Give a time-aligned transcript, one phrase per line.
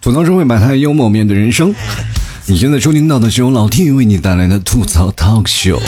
[0.00, 1.74] 吐槽社会百态，幽默面对人生。
[2.46, 5.80] 你现在收听到的是由老 T 为你带来的吐槽 talk show。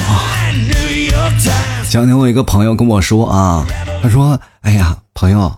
[1.91, 3.67] 前两天我一个朋友跟我说啊，
[4.03, 5.53] 他说：“哎呀，朋友，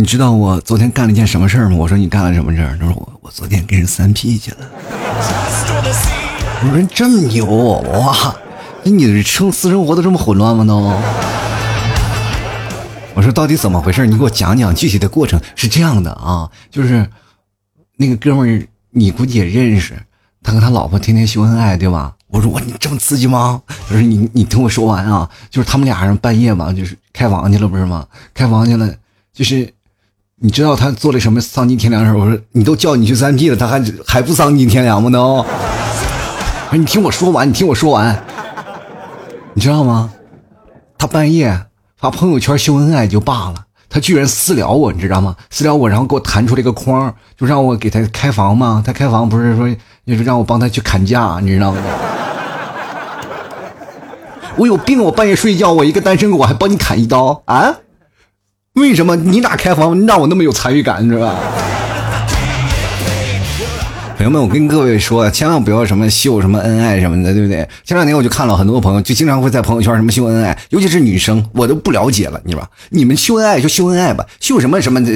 [0.00, 4.56] 你知道我昨天干了一件什么事儿吗？”我说：“你干了什么事儿？”他说：“我我昨天跟人三 P 去了。”
[6.62, 8.34] 我说：“这么牛哇？
[8.82, 10.64] 那你的生私生活都这么混乱吗？
[10.64, 10.80] 都？”
[13.12, 14.06] 我说：“到底怎么回事？
[14.06, 17.06] 你给我讲讲具体的过程。”是这样的啊，就是。
[17.96, 19.92] 那个哥们儿，你估计也认识，
[20.42, 22.14] 他跟他老婆天天秀恩爱，对吧？
[22.28, 23.60] 我说哇，你这么刺激吗？
[23.86, 28.06] 他说你你听我说完啊，就是他们俩人半夜嘛，就是开房去了，不是吗？
[28.32, 28.90] 开房去了，
[29.34, 29.70] 就是
[30.42, 35.10] 你知道他做了什么丧尽天良的事我说你都叫你去三 P 了，他还还不丧尽天良吗？
[35.10, 35.44] 都，
[36.72, 38.24] 你听我说完，你听我说完，
[39.52, 40.10] 你知道吗？
[40.96, 41.66] 他半夜
[41.98, 43.66] 发朋友圈秀恩爱就罢了。
[43.90, 45.36] 他居然私聊我，你知道吗？
[45.50, 48.82] 私聊我，然后给我弹出了一个框，就让我给他开房嘛。
[48.86, 49.68] 他开房不是说，
[50.06, 51.78] 就是让我帮他去砍价，你知道吗？
[54.56, 55.02] 我有病！
[55.02, 57.74] 我半夜睡觉，我一个单身狗还帮你砍一刀啊？
[58.74, 61.34] 为什么你俩开房让我那么有参与感，是吧？
[64.16, 67.66] 朋友们，我跟各位说，千万不要什么秀什么恩爱什么的，对不对？
[67.84, 72.68] 前两年我就看了很多朋友，就经常会在朋友圈什么秀恩爱，尤其是女生，我都不了解了，你知道吧？
[72.90, 75.10] 你们秀恩爱就秀恩爱吧，秀什么什么的，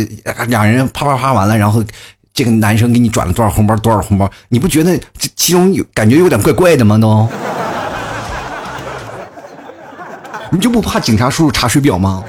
[0.48, 1.84] 两人啪啪啪完了，然后
[2.33, 6.98] 这个男生给你转了多少红包，多少红包，你不觉得这其中有感觉有点怪怪的吗？
[6.98, 7.28] 都，
[10.50, 12.24] 你就不怕警察叔叔查水表吗？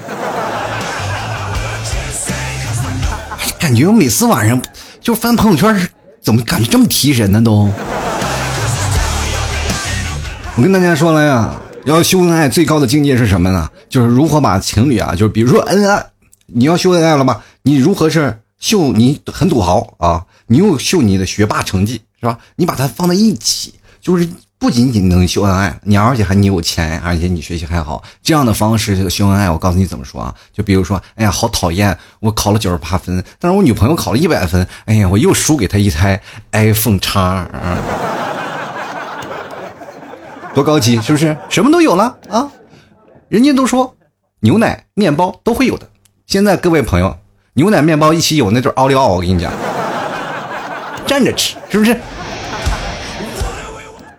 [3.66, 4.62] 感觉我每次晚上
[5.02, 5.90] 就翻朋友圈是。
[6.22, 7.42] 怎么感觉这么提神呢？
[7.44, 7.68] 都，
[10.56, 13.68] 我跟大家说了呀，要秀恩爱最高的境界是什么呢？
[13.90, 16.06] 就是如何把情侣啊，就是比如说恩爱，
[16.46, 17.44] 你要秀恩爱了吧？
[17.64, 20.24] 你如何是秀你很土豪啊？
[20.46, 22.38] 你又秀你的学霸成绩是吧？
[22.56, 24.30] 你把它放在一起，就是。
[24.58, 30.34] 不仅仅能秀恩爱，你而且还你有钱，而且你学习还好，这样的方式秀恩爱，我告诉你怎么说啊？
[30.54, 36.22] 就比如说，哎呀，好讨厌，我考了九十八分，但是我女朋友考了一百分，哎呀，我又输给她一台
[36.54, 37.48] iPhone 叉，
[40.54, 41.36] 多高级，是不是？
[41.50, 42.50] 什么都有了啊！
[43.28, 43.96] 人家都说
[44.40, 45.90] 牛奶、面包都会有的，
[46.26, 47.18] 现在各位朋友，
[47.54, 49.52] 牛奶、面包一起有，那就奥利奥，我跟你讲，
[51.06, 52.00] 站着吃，是不是？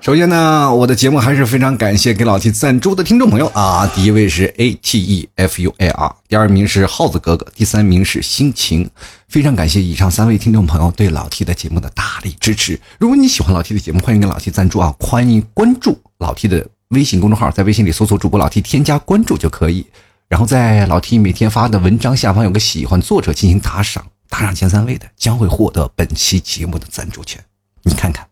[0.06, 3.90] 首先呢，我的节目还是非常感谢给老 T 赞助的听众朋友啊！
[3.92, 8.88] 第一位是 A T E F U A R，第二名是耗子哥哥，第三名是心情。
[9.26, 12.80] 非常感谢以上三位听众朋友对老 T 的节目的大力支持。
[13.00, 14.94] 如果你喜欢老 T 的节目，欢迎给老 T 赞助啊！
[15.00, 19.84] 欢迎关注老 T 的微信公众号，在微信里搜索主播老 T，添加关注就可以。
[20.28, 27.42] 然后在老 T 每天发的文章下方有个喜欢作者进行打赏，打赏前三位的将会获得本期节目的赞助权。
[27.82, 28.24] 你看看。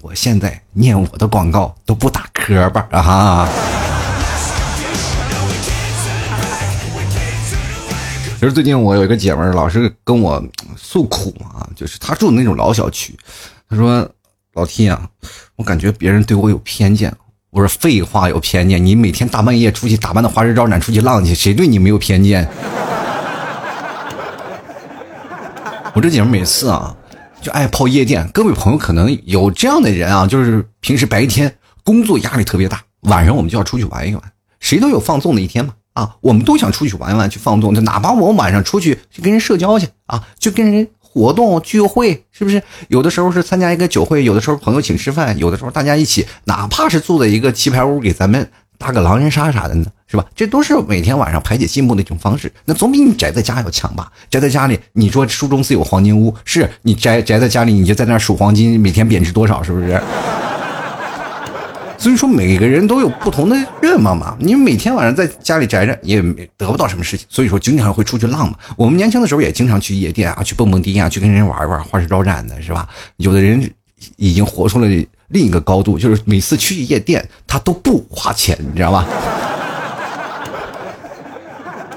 [0.00, 3.48] 我现在念我的广告都不打磕巴啊哈！
[8.38, 10.40] 其实最近我有一个姐们儿老是跟我
[10.76, 13.18] 诉苦啊，就是她住的那种老小区，
[13.68, 14.08] 她说
[14.54, 15.08] ：“老 T 啊，
[15.56, 17.12] 我感觉别人对我有偏见。”
[17.50, 18.84] 我说：“废话，有偏见？
[18.84, 22.48] 你每天大半夜出去打扮的花枝招展出去浪去，谁对你没有偏见？”
[25.92, 26.94] 我这姐们每次啊。
[27.40, 31.54] 就爱泡夜店，各位朋友可能有这样的人啊，就是平时白天
[31.84, 34.22] 工作压力特别大，晚上我们就要出去玩一玩，
[34.60, 42.62] 谁都有放纵的一天嘛啊，我们都想出去玩一玩去放纵，就哪怕我们晚上出去去跟人社交去啊，去跟人活动聚会，是不是？
[42.88, 48.50] 有的时候是参加一个酒会，有的时候朋友请吃饭，有的时候大家一起，哪怕是住在一个棋牌屋，给咱们。
[48.78, 50.24] 打个狼人杀啥的呢，是吧？
[50.36, 52.50] 这都是每天晚上排解寂寞的一种方式。
[52.64, 54.10] 那总比你宅在家要强吧？
[54.30, 60.00] 宅在家里，你说书中自有黄金屋，是你宅宅在家里，你就在那数黄金，每天贬值多少，是不是？
[61.98, 64.36] 所以说，每个人都有不同的愿望嘛。
[64.38, 66.22] 你每天晚上在家里宅着，也
[66.56, 67.26] 得不到什么事情。
[67.28, 68.56] 所以说，经常会出去浪嘛。
[68.76, 72.88] 我们年轻的时候也经常去夜店啊，去蹦蹦迪啊，去跟人玩一玩，花枝招展的，是吧？
[73.16, 73.68] 有的人
[74.14, 74.88] 已经活出了。
[75.28, 79.06] 另一个高度就是每次去夜店，他都不花钱，你知道吧？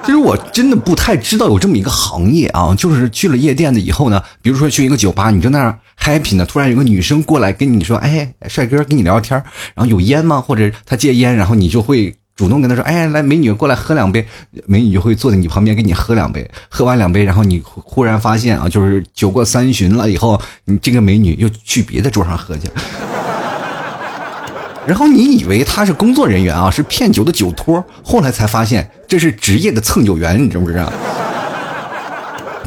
[0.04, 9.42] 其实我真的不太知道有这么一个行业啊，就是去了夜店的以后呢，比如说去一个酒吧，你正那儿 happy 呢，突然有个女生过来跟你说：“哎，帅哥，跟你聊聊天
[9.75, 10.42] 然后有烟吗？
[10.42, 12.16] 或者他戒烟，然后你就会。
[12.33, 14.25] 主动跟他说：“哎，来，美女过来喝两杯。”
[14.66, 16.50] 美女就会坐在你旁边跟你喝两杯。
[16.69, 22.74] 喝完两杯，然后你忽然发现啊，就是酒过三巡了以后，你这个美女又去别的桌上喝去了。
[24.88, 30.92] 然后你以为他是工作人员啊，是骗酒的酒托，后来才发现这是职业的蹭酒员，你知不知道？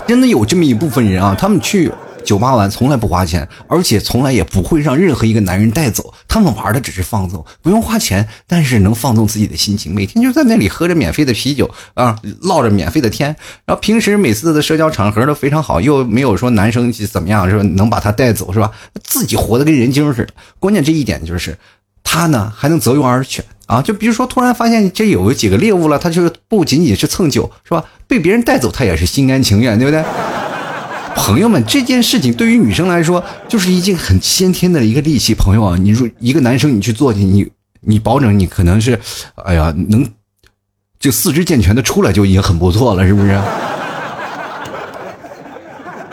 [0.07, 1.91] 真的有这么一部分人啊，他们去。
[2.25, 6.15] 酒吧玩从来不花钱，而且从来也不会让任何一个男人带走。
[6.27, 9.95] 他们玩的只是放纵，不用花钱，但是能放纵自己的心情。
[9.95, 13.37] 每天就在那里喝着免费的啤酒啊，唠着免费的天。
[13.67, 17.63] 然后平时每次的社交场合都非常好，又没有说男生怎么样，是吧？
[17.75, 18.71] 能把他带走，是吧？
[19.03, 20.33] 自己活得跟人精似的。
[20.59, 21.55] 关键这一点就是，
[22.05, 23.83] 他呢还能择优而选啊。
[23.83, 27.85] 就比如说，突然发现这有几个猎物了，他就不仅仅是蹭酒，是吧？
[28.07, 30.05] 被别人带走，他也是心甘情愿，对不对？
[31.17, 35.35] 朋友们，这件事情对于女生来说就是一件很先天的一个利器。
[35.35, 37.49] 朋友啊，你说一个男生你去做去，你
[37.81, 38.99] 你保证你可能是，
[39.37, 40.07] 哎呀，能
[40.99, 43.41] 就四肢健全的出来就已经很不错了，是不是？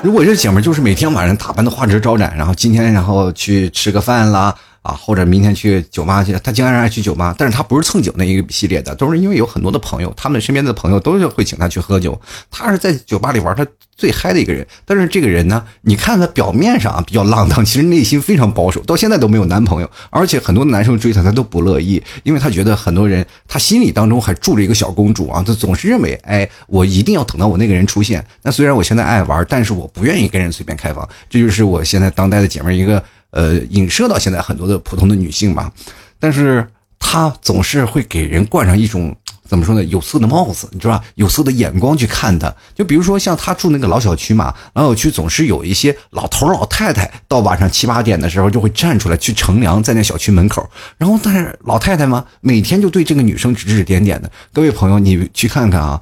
[0.04, 4.56] 如果这姐们就是每天晚上打扮的花枝招展，然后今天然后去吃个饭啦。
[4.82, 12.20] 啊，或者明天去酒吧去，他经常爱去酒吧，但是他不是蹭酒那一个系列的，都是因为有很多的朋友，他们身边的朋友都是会请他去喝酒，
[12.50, 13.64] 他是在酒吧里玩他
[13.96, 14.66] 最嗨的一个人。
[14.84, 28.26] 但是这个人呢，你看他表面上啊比较浪荡，其实内心非常保守，到现在都没有男朋友，而且很多男生追他，他都不乐意，因为他觉得很多人他心里当中还住着一个小公主啊，他总是认为，哎，我一定要等到我那个人出现。
[28.42, 33.04] 那虽然我现在爱玩，但是我不愿意跟人随便开房，这就是我现在当代的姐妹一个。
[33.32, 35.72] 呃，影射到现在很多的普通的女性吧，
[36.20, 36.68] 但是
[37.00, 39.16] 她总是会给人冠上一种
[39.48, 41.04] 怎么说呢，有色的帽子，你知道吧？
[41.16, 42.54] 有色的眼光去看她。
[42.74, 50.70] 就比如说像她住那个老小区嘛，老小区总是有一些老头老太太，到晚上七八点的时候就会站出来去乘凉，在那小区门口。
[50.98, 54.32] 然后但是老太太嘛，每天就对这个女生指指点点的。
[54.54, 56.02] 各位朋友，你去看看啊。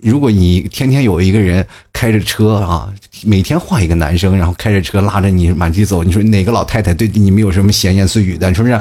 [0.00, 2.92] 如果你天天有一个人开着车啊，
[3.24, 8.78] 每天换一个男生，然后开着车拉着你满地走，你说哪个老太太对你没有什么闲言碎语的，是不是？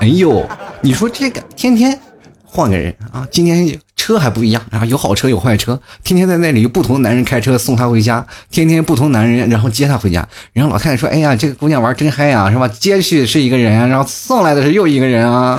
[0.00, 0.46] 哎呦，
[0.82, 1.98] 你说这个天天
[2.44, 12.68] 换个人啊，今天车还不一样，然后有好车有坏车，天天在那里有不同的男人开车送她回家，天天不同男人然后接她回家，然后老太太说：“哎呀，这个姑娘玩真嗨呀，是吧？
[12.68, 15.58] 接去是一个人，然后送来的是又一个人啊。”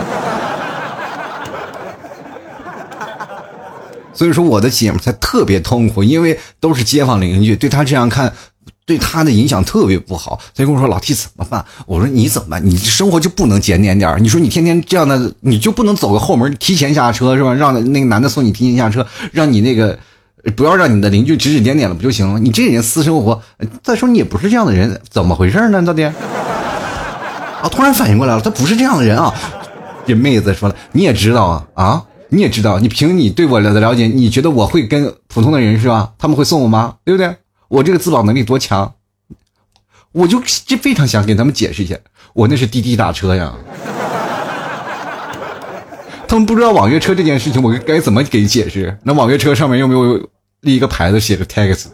[4.15, 8.31] 所以说我的姐们才特别痛苦，因为都是街坊邻居，对她这样看，
[8.85, 10.39] 对她的影响特别不好。
[10.55, 12.65] 她跟我说：“老弟怎么办？”我说：“你怎么办？
[12.65, 17.53] 你生活就不能检点点你说你天天这样的，你就不能走个后门提前下车是吧？
[17.53, 19.99] 让那个男的送你提前下车，让你那个
[20.55, 22.39] 不要让你的邻居指指点点了不就行了？
[22.39, 23.41] 你这人私生活，
[23.83, 25.83] 再说你也不是这样的人，怎么回事呢？
[25.83, 26.03] 到底？
[26.05, 26.13] 啊！
[27.69, 29.33] 突然反应过来了，他不是这样的人啊！
[30.05, 32.03] 这妹子说了，你也知道啊啊！”
[32.35, 36.13] 你也知道，你凭你对我的了解，你觉得我会跟普通的人是吧？
[36.17, 36.97] 他们会送我吗？
[37.03, 37.35] 对不对？
[37.67, 38.93] 我这个自保能力多强，
[40.11, 41.95] 我就这非常想给他们解释一下，
[42.33, 43.53] 我那是滴滴打车呀。
[46.27, 48.97] 他们不知道网约车这件事情，我该怎么给解释？
[49.03, 50.29] 那网约车上面有没有
[50.61, 51.85] 立一个牌子写着 tax？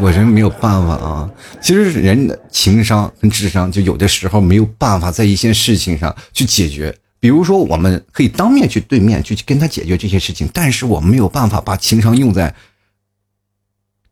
[0.00, 1.30] 我真没有办法啊。
[1.60, 6.96] 其实人的情商跟智商，就有的时候没有办法在一些事情上去解决。
[7.18, 12.54] 比如说，我们可以当面去对面去跟他解决这些事情，但是我没有办法把情商用在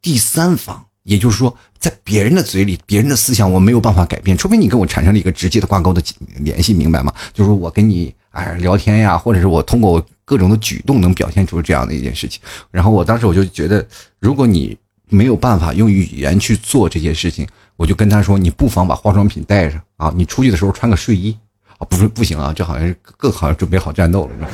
[0.02, 6.02] 第三方，也就是说，在别人的嘴里，别人的思想我没有办法改变，除非你跟我产生了一个直接的挂钩的
[6.40, 7.10] 联系，明白吗？
[7.32, 12.40] 就是我跟你哎聊天呀，或者是我通过我各种的举动能表现出这样的一件事情。
[12.70, 13.87] 然后我当时我就觉得，
[14.20, 14.76] 如果你。
[15.10, 17.46] 没有办法用语言去做这件事情，
[17.76, 21.36] 我就跟他说：“你不妨把化妆品带上啊，你出去的时候穿个睡衣
[21.78, 24.48] 啊，不是不行啊，这好像是更好准备好战斗了。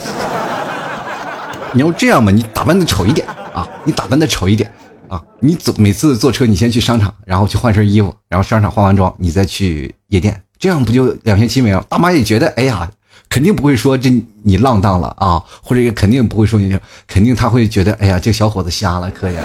[1.73, 4.71] 你要这样吧，你打扮的丑一点啊，你打扮的丑一点
[5.09, 11.85] 啊，你走每次坐车你先去商场，然后去换身衣服，然后商场化完妆，你再去夜店，这样不就两全其美了？
[11.89, 12.91] 大妈也觉得，哎呀，
[13.29, 14.11] 肯定不会说这
[14.43, 19.37] 你浪荡了啊，或者也肯定不会说你，肯定他会觉得，哎呀，这小伙子瞎了，可以。”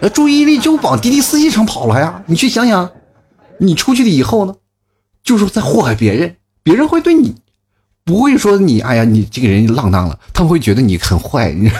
[0.00, 2.22] 那注意力就往滴滴司机上跑了呀！
[2.26, 2.88] 你去想想，
[3.58, 4.54] 你出去了以后呢，
[5.24, 7.34] 就是在祸害别人，别人会对你，
[8.04, 11.70] 不会说你，哎呀，你这个人浪荡了，他们会觉得你很坏，你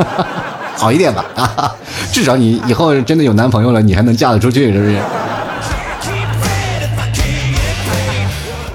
[0.74, 1.76] 好一点吧，啊，
[2.12, 4.98] 至少你以后真的有男朋友了，你还能嫁得出去，是不是？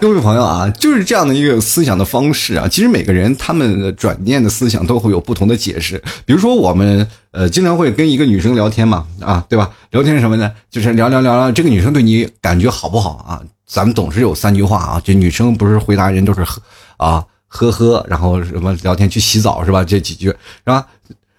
[0.06, 2.68] 各位朋友啊，就是这样的一个思想的方式啊。
[2.68, 6.00] 其实每个人他们转念的思想都会有不同的解释。
[6.26, 9.72] 比如说我们呃经常会跟一个女生聊天嘛，啊，对吧？
[9.90, 10.52] 聊天什么呢？
[10.70, 13.42] 就是聊聊聊聊，这个女生对你感觉好不好啊？
[13.66, 16.62] 咱们总是有三句话啊，这女生不是回答人都是呵
[16.98, 19.84] 啊呵呵，然后什么聊天去洗澡是吧？
[19.84, 20.86] 这几句是吧？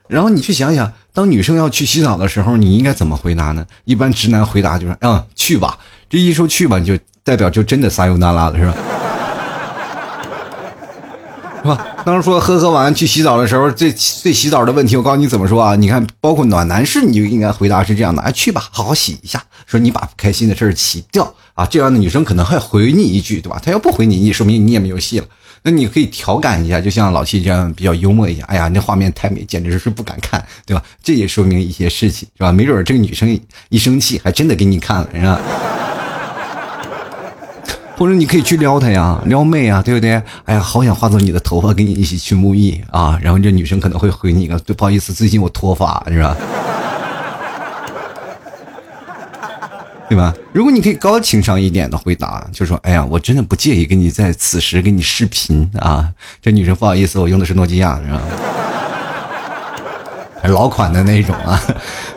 [0.08, 3.64] 然后你去想想，当女生要去洗澡的时候，你应该怎么回答呢？
[3.84, 5.78] 一般直男回答就是嗯去吧，
[6.10, 6.98] 这一说去吧你就。
[7.26, 8.74] 代表就真的撒油那拉了是吧？
[11.60, 11.86] 是吧？
[12.04, 15.74] 当时说喝喝完去洗澡的时候，最最洗澡的问题，我告诉你怎么说啊？
[15.74, 19.42] 你看，包括暖男士，你就应该回答是这样的：哎，去吧，好好洗一下。
[19.66, 21.66] 说你把不开心的事儿洗掉啊。
[21.66, 23.60] 这样的女生可能还回你一句，对吧？
[23.60, 25.26] 她要不回你，你说明你也没有戏了。
[25.64, 28.44] 那你可以调侃一下，就像老七这样比较幽默一下。
[28.44, 30.80] 哎呀，那画面太美，简直是不敢看，对吧？
[31.02, 32.52] 这也说明一些事情，是吧？
[32.52, 33.28] 没准这个女生
[33.70, 35.40] 一生气，还真的给你看了，是吧？
[37.96, 40.22] 或者你可以去撩她呀， 撩妹啊，对不对？
[40.44, 43.18] 哎呀，好想化作你的头发，跟你一起去沐浴啊！
[43.22, 46.36] 然后这女生可能会回你一个，对，不好意思，最近我脱发，是吧？
[50.08, 50.32] 对吧？
[50.52, 56.08] 如果你可以高情商一点的回答，就说：“哎呀，我真的不介意跟你在此时跟你视频啊。”
[56.40, 58.20] 这女生不好意思，我用的是诺基亚，是吧？
[60.48, 61.60] 老款的那种啊，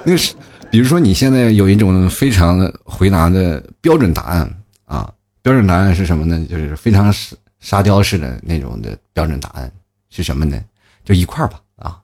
[0.04, 0.36] 那是，
[0.70, 4.48] 比如说你现在有一种非常回答的标准答案
[4.86, 5.10] 啊。
[5.50, 6.46] 标准答案是什么呢？
[6.48, 9.72] 就是非常沙沙雕式的那种的标准答案
[10.12, 10.64] 是什么呢？
[11.04, 11.98] 就一块儿吧啊！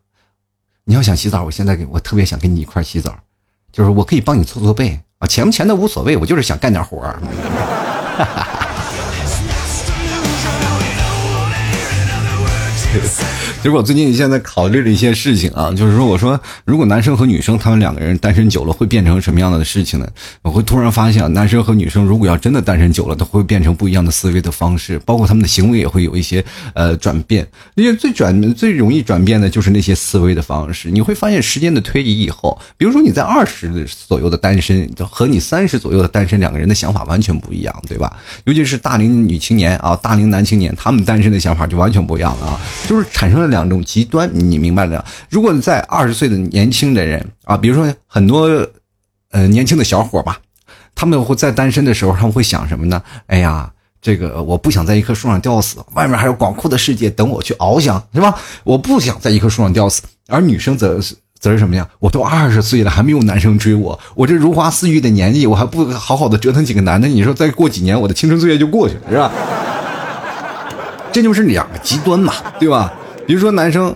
[0.84, 3.16] 你要想洗澡，我现在给我特别想跟你一块儿洗澡，
[3.72, 7.22] 就是我可以帮你搓搓背啊，钱不钱的无所谓，我就是想干点活儿。
[13.66, 20.08] 其实我最近现在考虑了一些事情啊，就是说，我说如果男生和女生他们两个人单身久了会变成什么样的事情呢？
[20.44, 26.46] 我会突然发现，男生和女生如果要真的单身久了，都会变成不一样的思维的方式，包括他们的行为也会有一些
[26.76, 27.48] 呃转变。
[27.74, 30.92] 因为最转最容易转变的就是那些思维的方式。
[30.92, 38.16] 你会发现，时间的推移以后，比如说你在二十左右的单身，和你三十左右的单身，两个人的想法完全不一样，对吧？
[38.44, 43.55] 尤其是大龄女青年啊，大龄男青年，他们单身的想法就完全不一样了啊，就是产生了。
[43.56, 45.04] 两种极端，你明白了？
[45.30, 48.48] 如果在二十岁的年轻的人啊，比如说很多
[49.32, 50.38] 呃年轻的小伙吧，
[50.94, 53.02] 他们会在单身的时候，他们会想什么呢？
[53.28, 53.72] 哎呀，
[54.02, 58.38] 这个我不想在一棵树上吊死，外面还有广阔的世界等我去翱翔，是吧？
[58.64, 60.02] 我不想在一棵树上吊死。
[60.28, 61.00] 而女生则
[61.40, 61.88] 则是什么呀？
[62.00, 67.08] 我都二十岁了，还没有男生追我，我这如花似玉的年纪，我还不好好的折腾几个男的？
[67.08, 69.32] 你说再过几年，我的青春岁月就过去了，是吧？
[71.12, 72.94] 这就是两个极端嘛，对吧？
[73.26, 73.96] 比如说男生，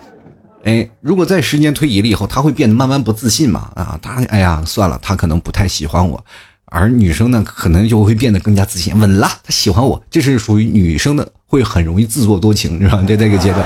[0.64, 3.70] 哎，如果在时间推移了以后，他会变得慢慢不自信嘛？
[3.76, 6.22] 啊，他哎呀，算了，他可能不太喜欢我。
[6.66, 13.02] 而女生呢，可能就会变得更加自信，稳了，他喜欢我，这是属于女生的，会很容易自作多情，是吧？
[13.08, 13.64] 在这个阶段，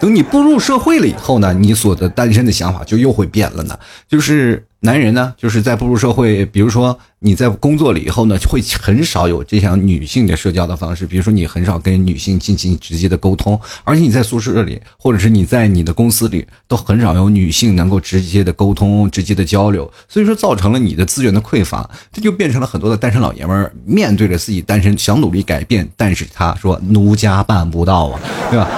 [0.00, 3.78] 等你步入社会了以后呢，你所的单身的想法就又会变了呢，
[4.08, 4.64] 就是。
[4.80, 11.04] 男人呢，就是在步入社会，比如说你在工作了以后呢，会很少有这项女性的社交的方式。
[11.04, 19.92] 比如说你很少跟女性进行直接的沟通，而且你在宿舍里，或者是你在你的公司里，都很少有女性能够直接的沟通、直接的交流。
[20.08, 28.70] 所以说，造成了你的资源的匮乏，这就变成了很多的单身老爷们儿面对着自己单身，想努力改变，但是他说奴家办不到啊，对吧？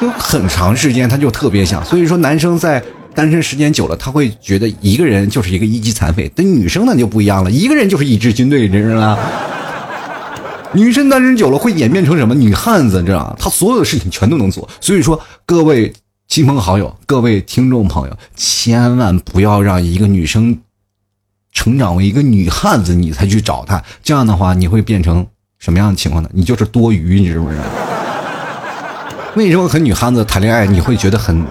[0.00, 2.82] 就很长时间他就特别想，所以说男生在。
[3.14, 6.30] 单身时间久了，他会觉得一个人就是一个一级残废。
[6.36, 9.18] 但女生呢就不一样了，一个人就是一支军队，你知道吗？
[10.72, 12.32] 女生单身久了会演变成什么？
[12.32, 13.36] 女汉子，知道吗？
[13.36, 14.68] 她所有的事情全都能做。
[14.80, 15.92] 所以说，各位
[16.28, 20.56] 亲朋好友、各位听众朋友，千万不要让一个女生
[21.52, 23.82] 成长为一个女汉子，你才去找她。
[24.04, 25.26] 这样的话，你会变成
[25.58, 26.30] 什么样的情况呢？
[26.32, 27.62] 你就是多余，你知不知道？
[29.38, 31.46] 为什么和女汉子谈恋爱你会觉得很？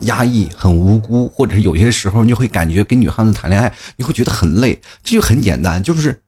[0.00, 4.78] 压抑很无辜，或者是有些时候你会感觉跟女汉子谈恋爱，你会觉得很累。
[5.02, 6.22] 这就很简单，就是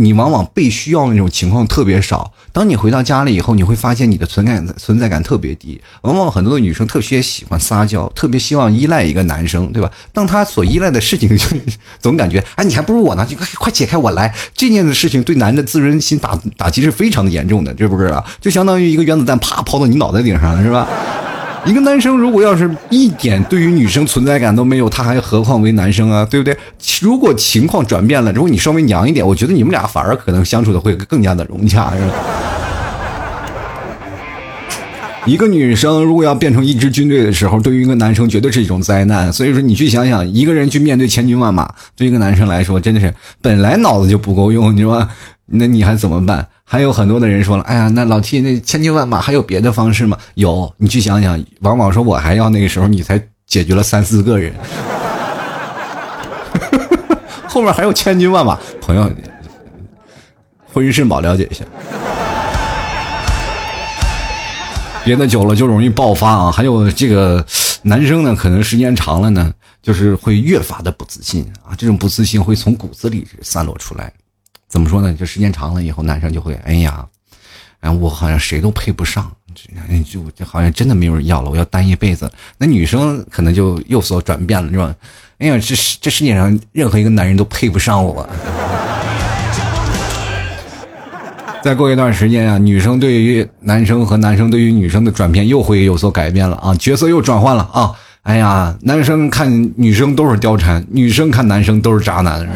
[0.00, 2.32] 你往往被需要那种情况特别少。
[2.52, 5.80] 当你回到家里以后，你会发现你的存在存在感特别低。
[6.02, 9.90] 往往很多的女生特别喜欢撒娇，特别希望依赖一个男生，对吧？
[10.12, 11.44] 当她所依赖的事情，就
[11.98, 14.32] 总感觉哎，你还不如我呢，就快快解开我来。
[14.54, 18.24] 这件的事情对男的自尊心打打击是非常的严重的，知不知道？
[18.40, 20.88] 就相当于一个原子弹啪抛到你脑袋顶上了，是吧？
[21.64, 26.56] 一个男生如果要是一点对于女生存在感都没有，他还何况为男生啊，对不对？
[27.02, 32.14] 如果情况转变了，如果你稍微娘一点，我觉得你们俩反而可能相处的会更加的融洽，是吧？
[35.26, 39.30] 一个女生如果要变成一支军队的时候，对于一个男生绝对是一种灾难。
[39.30, 43.12] 所以说，你去想想，一个人去面对千军万马，对一个男生来说真的是
[43.42, 45.06] 本来脑子就不够用，你说
[45.50, 46.46] 那你还怎么办？
[46.62, 50.18] 还有很多的人说了，哎呀，那老 T 那千军万马还有别的方式吗？
[50.34, 54.52] 有，你去想想，往往说我还要那个时候，你才解决了三四个人，
[57.48, 59.10] 后面还有千军万马，朋友，
[60.72, 61.64] 婚姻肾宝了解一下。
[65.04, 66.52] 憋得久了就容易爆发啊！
[66.52, 67.42] 还有这个
[67.80, 69.50] 男生呢，可能时间长了呢，
[69.82, 71.72] 就是会越发的不自信啊。
[71.78, 74.12] 这种不自信会从骨子里散落出来。
[74.68, 75.12] 怎么说呢？
[75.14, 77.04] 就时间长了以后，男生就会哎呀，
[77.80, 79.30] 哎，我好像谁都配不上，
[80.04, 82.30] 就就好像真的没有人要了，我要单一辈子。
[82.58, 84.94] 那女生可能就有所转变了，是吧？
[85.38, 88.28] 哎呀，这这世界上任何一个男人都配不上我。
[91.62, 97.92] 再过一段时间啊，女生对于男生和男生对于女生的转变又会有所改变了啊，角色又转换了啊！
[98.22, 102.46] 哎呀，男生看女生都是貂蝉，女生看男生都是渣男。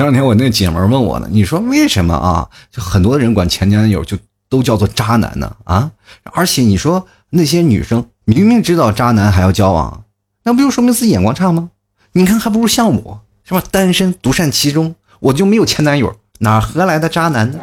[0.00, 2.48] 前两天我那姐们问我呢，你说为什么啊？
[2.72, 4.16] 就很多人管前男友就
[4.48, 5.90] 都叫做渣男呢啊？
[6.32, 10.04] 而且你说那些女生明明知道渣男还要交往，
[10.44, 11.68] 那不就说明自己眼光差吗？
[12.12, 13.20] 你看还不如像我。
[13.44, 13.62] 是吧？
[13.70, 17.58] 单身独善其身，我就没有前男友，哪何来的渣男呢？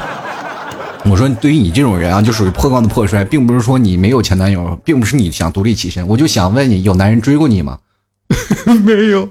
[1.08, 6.06] 我说，对于你这种人啊，就属于破罐子破摔，并不是说你没有前男友，并不是你想独立起身。
[6.08, 7.78] 我就想问你，有男人追过你吗？
[8.84, 9.26] 没有。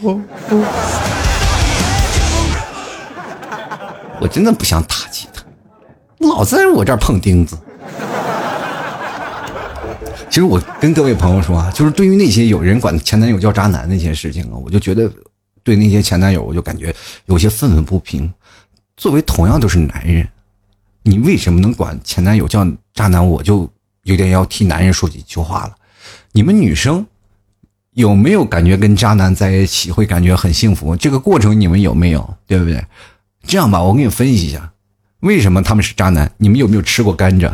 [4.22, 5.44] 我真的不想打击他，
[6.20, 7.58] 老在我这儿碰钉子。
[10.30, 15.12] 其实我跟各位朋友说啊，就是对于那些有人管前男友叫渣男那些事情啊，我就觉得。
[15.64, 16.96] 对那些前男友，我就感觉
[17.26, 18.34] 有些愤愤不平。
[18.96, 20.26] 作为同样都是男人，
[21.04, 23.28] 你为什么能管前男友叫渣男？
[23.28, 23.70] 我就
[24.04, 25.76] 有点要替男人说几句话了。
[26.32, 27.06] 你们女生
[27.96, 30.96] 有没有感觉跟渣男在一起会感觉很幸福？
[30.96, 32.38] 这个过程你们有没有？
[32.46, 32.82] 对不对？
[33.48, 34.72] 这样吧，我给你分析一下，
[35.22, 36.30] 为什么他们是渣男？
[36.36, 37.50] 你们有没有吃过甘蔗？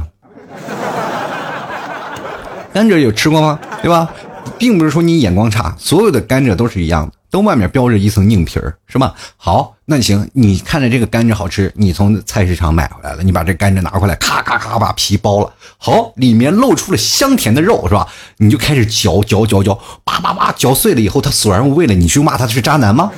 [2.73, 3.59] 甘蔗有吃过吗？
[3.83, 4.09] 对吧？
[4.57, 7.13] 并不是说你眼光差，所有的甘蔗都是一样的。
[7.29, 9.13] 都外面标着一层硬皮儿，是吧？
[9.37, 18.07] 好，那行，你看着这个甘蔗好吃，你从菜市场买回来了，你把这甘蔗拿回来，咔咔咔把皮剥了，好，里面露出了香甜的肉，是吧？
[18.37, 23.11] 你就开始嚼嚼嚼嚼，叭叭叭嚼碎了以后，它索然无味了，你去骂他是渣男吗？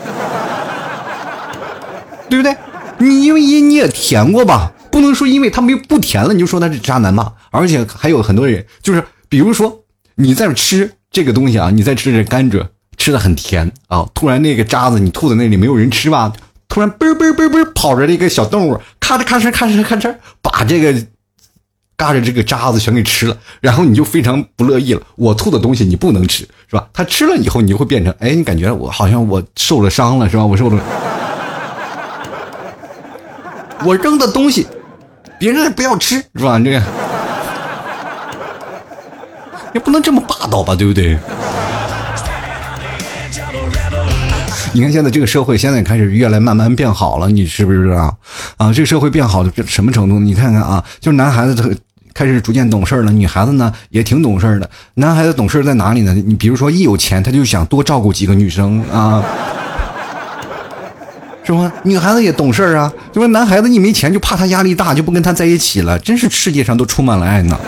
[2.29, 2.55] 对不对？
[2.99, 4.71] 你因为你也甜过吧？
[4.91, 7.33] 不能说因为他没不甜了，你就说他是渣男嘛？
[7.51, 9.83] 而且还有很多人，就是比如说
[10.15, 12.67] 你在吃这个东西啊，你在吃这甘蔗。
[12.97, 14.07] 吃的很甜啊！
[14.13, 16.31] 突然那个渣子你吐在那里没有人吃吧？
[16.69, 21.05] 突然嘣嘣嘣嘣跑着一个小动物，咔哧咔哧咔哧咔哧把这个
[21.97, 25.01] 嘎着这个渣子全给吃了，然后你就非常不乐意了。
[25.17, 26.87] 我吐的东西你不能吃是吧？
[26.93, 30.45] 他吃了以后你就会变成哎，你感觉我好像我受了伤了是吧？
[30.45, 30.81] 我受了，
[33.85, 34.67] 我扔的东西
[35.39, 36.59] 别人不要吃是吧？
[36.59, 36.81] 这个
[39.73, 41.17] 也不能这么霸道吧，对不对？
[44.71, 48.13] 你看现在这个社会，现在开始越来慢慢变好了，你是不是啊？
[48.57, 50.19] 啊，这个社会变好的什么程度？
[50.19, 51.77] 你看看啊，就是男孩子
[52.13, 54.69] 开始逐渐懂事了，女孩子呢也挺懂事的。
[54.95, 56.13] 男孩子懂事在哪里呢？
[56.13, 59.23] 你比如说一有钱，他就想多照顾几个女生啊，
[61.45, 61.69] 是不？
[61.83, 65.97] 女孩子也懂事啊，就说男孩子一没钱就怕他压力大，就不跟他在一起了。
[65.99, 67.59] 真是世界上都充满了爱呢。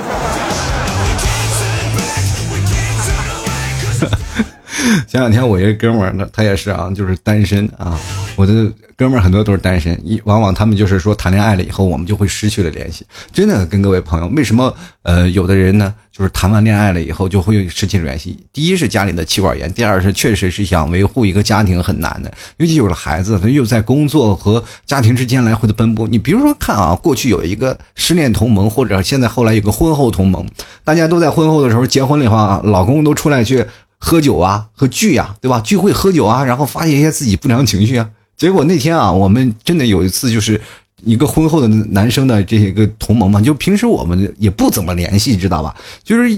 [5.07, 7.99] 前两天我一个哥们儿呢，他也是啊，就是单身啊。
[8.35, 13.05] 我的哥们儿很多都是单身，一往往他们就是说谈恋爱了以后，我们就会失去了联系。
[13.33, 18.37] 真的跟各位朋友，为什么呃有的人呢，就是谈完恋爱了以后就会失去联系？
[18.53, 26.07] 第一是家里的妻管严，第二是确实是想维护一个家庭很难的，尤其有了孩子，他又在工作和家庭之间来回的奔波。
[26.07, 30.45] 你比如说看啊，过去有一个失恋同盟，或者现在后来有个婚后同盟，
[30.83, 33.65] 大家都在婚后的时候结婚的话，老公都出来去。
[33.99, 35.59] 喝酒啊，和聚呀，对吧？
[35.61, 38.09] 聚会喝酒啊，然后发泄一些自己不良情绪啊。
[38.35, 40.61] 结果那天啊，我们真的有一次，就是
[41.03, 45.75] 一个婚后的男生的这些个同盟嘛，就平时我们也不怎么联系，知道吧？
[46.03, 46.37] 就是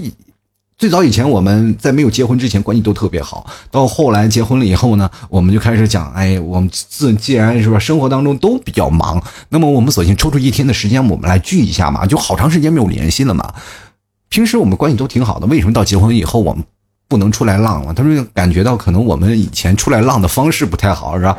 [0.78, 13.52] 最早以前我们在没有结婚之前关系都特别好，到后来结婚了以后呢，我们就开始讲，哎，我们自既然是吧，生活当中都比较忙，那么我们索性抽出一天的时间，我们来聚一下嘛，就好长时间没有联系了嘛。
[14.30, 16.64] 平时我们关系都挺好的，为什么到结婚以后我们？
[17.10, 21.36] 不能出来浪了，他说感觉到可能我们以前出来浪的方式不太好，是吧？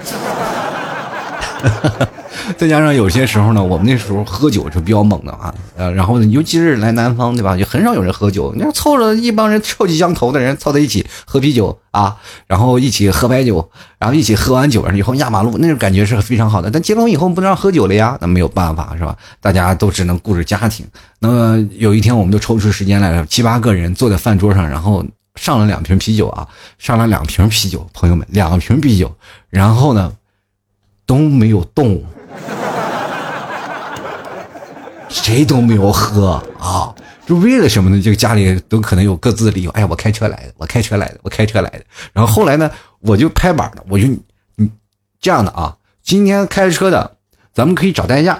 [2.57, 7.55] 再加上有些时候呢，我们那时候喝酒是比较猛的啊，呃，然后呢，尤其是来南方，对吧？
[7.55, 16.69] 就很少有人喝酒，你要凑着一帮人臭气相投的人凑在一起喝啤酒啊，然后一起喝白酒，然后一起喝完酒以后压马路，那种感觉是非常好的。
[16.69, 19.15] 但结婚以后不能让喝酒了呀，那没有办法是吧？
[19.39, 20.85] 大家都只能顾着家庭。
[21.19, 25.05] 那么有一天，我们就抽出时间来了，七八个人坐在饭桌上，然后
[25.35, 29.15] 上了两瓶啤酒啊，上了两瓶啤酒，朋友们，两瓶啤酒，
[29.49, 30.13] 然后呢
[31.05, 32.03] 都没有动。
[35.09, 38.01] 谁都没有喝啊，就为了什么呢？
[38.01, 39.69] 这个家里都可能有各自的理由。
[39.71, 41.83] 哎呀，我开车来的，我开车来的，我开车来的。
[42.13, 44.07] 然后后来呢，我就拍板了，我就
[44.55, 44.71] 你
[45.19, 47.17] 这样的啊，今天开车的，
[47.53, 48.35] 咱们可以找代驾，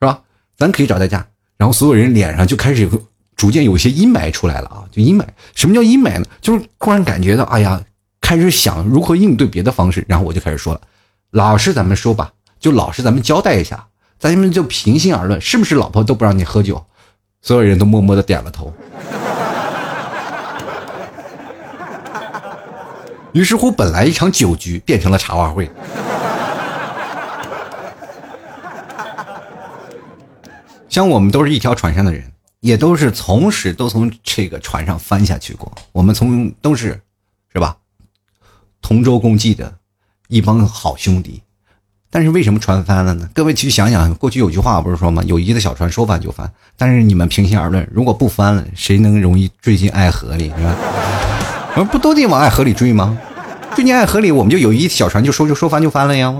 [0.00, 0.22] 是吧？
[0.56, 1.24] 咱可以找代驾。
[1.56, 2.88] 然后所有人脸上就开始有
[3.36, 5.24] 逐渐有些阴霾出来了啊，就阴霾。
[5.54, 6.24] 什么叫阴霾呢？
[6.40, 7.80] 就是忽然感觉到，哎呀，
[8.20, 10.04] 开始想如何应对别的方式。
[10.08, 10.80] 然后我就开始说了，
[11.30, 13.86] 老实咱们说吧，就老实咱们交代一下。
[14.18, 16.82] 咱们就平心而论，是不是老婆都不让你喝酒？
[17.42, 18.72] 所有人都默默的点了头。
[23.32, 25.70] 于是乎，本来一场酒局变成了茶话会。
[30.88, 32.22] 像我们都是一条船上的人，
[32.64, 35.70] 也都是从始都从这个船上翻下去过。
[35.92, 36.98] 我们从都是，
[37.52, 37.76] 是吧？
[38.80, 39.70] 同舟共济的
[40.28, 41.42] 一帮好兄弟。
[42.08, 43.28] 但是为什么船翻了呢？
[43.34, 45.22] 各位去想想，过去有句话不是说吗？
[45.24, 46.50] 友谊的小船说翻就翻。
[46.78, 50.44] 但是你们平心而论，如果不翻了，谁能容易坠进爱河里？
[50.56, 50.74] 是吧？
[51.76, 53.18] 我们不都得往爱河里坠吗？
[53.76, 56.34] 坠进爱河里，我们就友谊小船就说就说翻就翻了呀？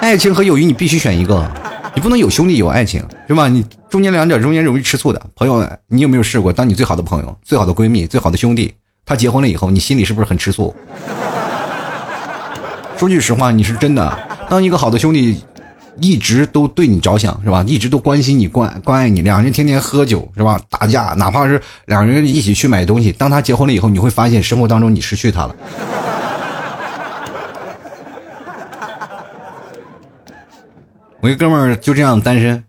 [0.00, 1.46] 爱情和友谊，你必须选一个，
[1.94, 3.48] 你不能有兄弟有爱情，是吧？
[3.48, 3.62] 你
[3.96, 6.52] 中间两者中间容易吃醋的朋友们，你有没有试过？
[6.52, 8.74] 当你最好的朋友、最好的闺蜜、最好的兄弟，
[9.06, 10.76] 他结婚了以后，你心里是不是很吃醋？
[12.98, 14.18] 说句实话，你是真的。
[14.50, 15.42] 当一个好的兄弟，
[15.98, 17.64] 一直都对你着想，是吧？
[17.66, 19.22] 一直都关心你、关关爱你。
[19.22, 20.60] 两人天天喝酒，是吧？
[20.68, 23.10] 打架，哪怕是两人一起去买东西。
[23.10, 25.56] 当他结婚了以后，你会发现生活当中你失去他了。
[31.22, 32.62] 我一哥们就这样单身，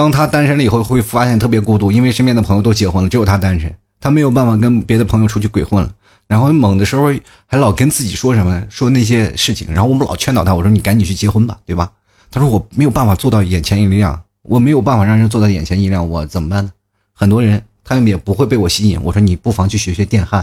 [0.00, 5.90] 当他单身了以后，会发现特别孤独，因为身边的朋友都结婚了，只有他单身，他没有办法跟别的朋友出去鬼混了。
[6.26, 7.12] 然后猛的时候
[7.46, 9.68] 还老跟自己说什么，说那些事情。
[9.70, 11.90] 然后我们老劝导他，我说你赶紧去结婚吧，对吧？
[12.30, 16.70] 他说我没有办法做到眼前一亮，我没有办法让人做到眼前一亮，我怎么办呢？
[17.12, 18.98] 很多人他们也不会被我吸引。
[19.02, 20.42] 我说你不妨去学学电焊，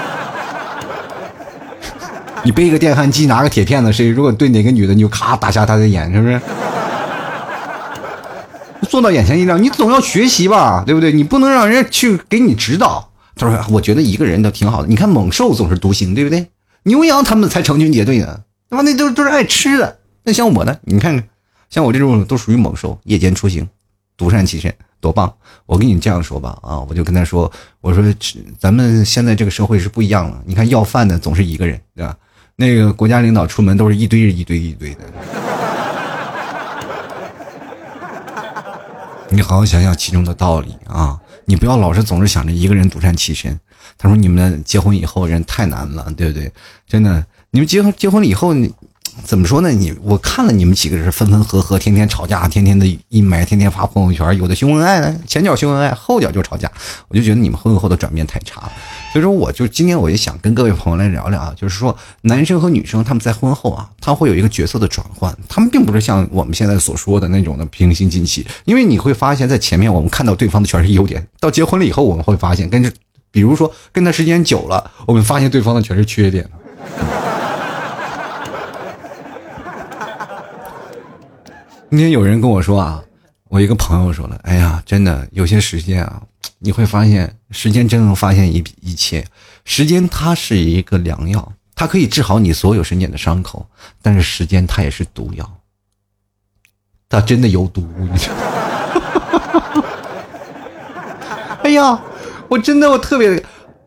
[2.44, 6.38] 你背个电焊机，拿个铁片子，谁如果对哪个女的，你就咔打瞎她的眼，是不是？
[8.84, 11.12] 做到眼前一亮，你总要学习吧，对不对？
[11.12, 13.10] 你不能让人家去给你指导。
[13.36, 14.88] 他说：“我觉得一个人都挺好的。
[14.88, 16.46] 你看猛兽总是独行，对不对？
[16.84, 18.82] 牛羊他们才成群结队呢，对吧？
[18.82, 19.98] 那都都是爱吃的。
[20.22, 20.76] 那像我呢？
[20.82, 21.28] 你看看，
[21.68, 23.68] 像我这种都属于猛兽，夜间出行，
[24.16, 25.34] 独善其身，多棒！
[25.66, 28.04] 我跟你这样说吧，啊，我就跟他说，我说
[28.58, 30.40] 咱们现在这个社会是不一样了。
[30.46, 32.16] 你看要饭的总是一个人，对吧？
[32.54, 35.00] 那个国家领导出门都是一堆一堆一堆的。
[39.34, 43.58] 你好好想想其中的道理啊！”你不要老是总是想着一个人独善其身。
[43.98, 46.50] 他说：“你们结婚以后人太难了，对不对？
[46.86, 48.54] 真的，你们结婚结婚了以后，
[49.22, 49.70] 怎么说呢？
[49.70, 56.70] 你我看了你们几个人分分合合，天天吵架，天天的阴霾，天天发朋友圈，有的秀恩爱呢，前脚秀恩爱，后脚就吵架。
[57.08, 58.72] 我就觉得你们婚后的转变太差了。
[59.12, 72.92] 所以说，我就今天我也想跟各位朋友来聊聊啊，就是说男生和女生他们在婚后啊，他会有一个角色的转换，他们并不是像我们现在所说的那种的平心静气，因为你会发现在前面我们看到对方的全是优点，到结婚了以后我们会发现，跟着
[73.30, 76.46] 比如说跟他时间久了，我们发现对方的全是缺点。
[81.96, 83.00] 今天有人跟我说啊，
[83.44, 86.20] 我一个朋友说了，哎呀，真的有些时间啊。
[86.58, 89.24] 你会发现，时间真能发现一一切。
[89.64, 93.64] 时间它是一个良药，它可以治好你所有深浅的伤口。
[94.02, 95.48] 但是时间它也是毒药，
[97.08, 97.88] 它真的有毒。
[97.96, 99.84] 你知道吗？
[101.62, 102.02] 哎呀，
[102.48, 103.40] 我真的我特别，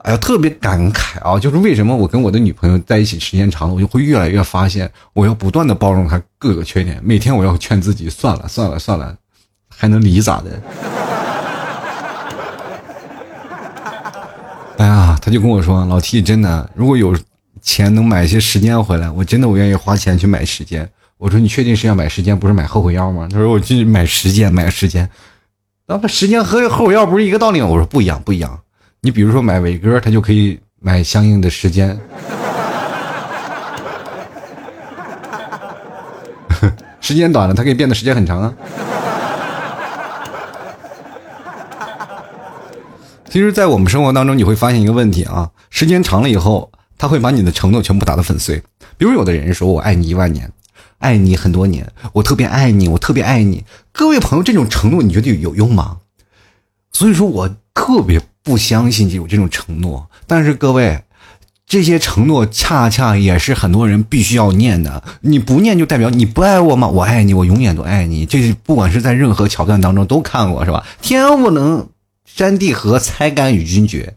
[0.08, 1.38] 哎呀，特别感慨啊！
[1.38, 6.98] 就是为什么我跟我的女朋友在一起时间长了，我就会越来越发现，我要不断的包容她各个缺点。
[7.04, 9.14] 每天我要劝自己，算了算了算了，
[9.68, 10.62] 还能离咋的？
[14.78, 17.14] 哎呀，他就跟我说：“老 T，真的，如果有
[17.62, 20.90] 钱能买一些时间回来，我真的我愿意花钱去买时间。”
[21.20, 25.10] 我说：“你确定是要买时间，不是买后悔药吗？”他说：“我去买时间，买时间。”
[25.86, 27.68] 那么时间和后悔药不是一个道理吗？
[27.68, 28.58] 我说：“不一样，不一样。
[29.08, 31.88] 你比如说买伟哥，他就可以买相应的时间。
[37.00, 38.54] ”时间短了，它可以变得时间很长啊。
[43.30, 48.62] 其实，在我们生活当中，你会发现一个问题啊，时间长了以后，他会把你的承诺全部打得粉碎。
[48.98, 50.52] 比如，有的人说我爱你一万年，
[50.98, 53.64] 爱你很多年，我特别爱你，我特别爱你。
[53.94, 56.00] 各位朋友，这种承诺你觉得有用吗？
[56.92, 60.10] 所以说我特别不相信有这种承诺。
[60.26, 61.04] 但是各位，
[61.68, 65.04] 这些承诺恰恰也是很多人必须要念的。
[65.20, 66.88] 你不念就代表你不爱我吗？
[66.88, 68.26] 我爱你，我永远都爱你。
[68.26, 70.86] 这是不管是在任何桥段当中都看过是吧？
[71.02, 71.90] 天不能。
[72.26, 74.14] 山地合，才敢与君绝。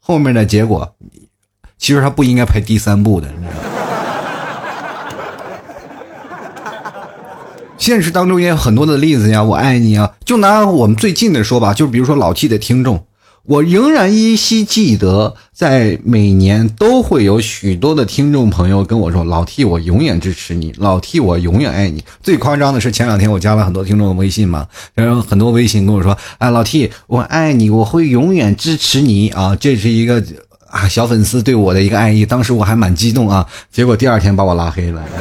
[0.00, 0.94] 后面的结果，
[1.78, 3.28] 其实他不应该排第三部的。
[3.28, 3.54] 你知道
[7.78, 10.14] 现实当中也有很多的例子呀，我爱你啊！
[10.24, 13.06] 就拿我们最近的说吧，就比如说老 T 的听众。
[13.46, 30.24] 我仍然依稀记得，在每年都会有许多的听众朋友跟我说：“老 T，我永远支持你，老 T，我永远爱你。”最夸张的是前两天我加了很多听众的微信嘛，然后很多微信跟我说：“哎，老 T，我爱你，我会永远支持你啊！”这是一个
[30.70, 35.04] 啊小粉丝对我的一个爱意，当时我还蛮激动啊，结果第二天把我拉黑了，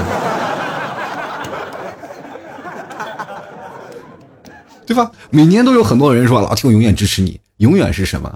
[4.87, 5.11] 对吧？
[5.29, 8.29] 每年都有很多人说：“老 T，我永远支持你。”永远是什么？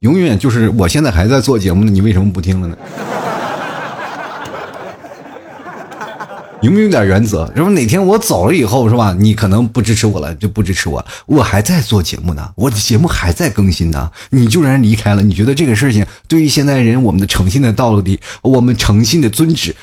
[0.00, 2.76] 永远就是我现在还在做节目呢，你为什么不听了呢？
[6.60, 7.50] 有没有点原则？
[7.54, 9.16] 然后哪天我走了以后，是吧？
[9.18, 11.02] 你可能不支持我了，就不支持我。
[11.24, 14.10] 我还在做节目呢，我的节目还在更新呢。
[14.28, 19.74] 你居然离开了，你觉得这个事情对于现在人我们的诚信的道路的，我们诚信的尊旨，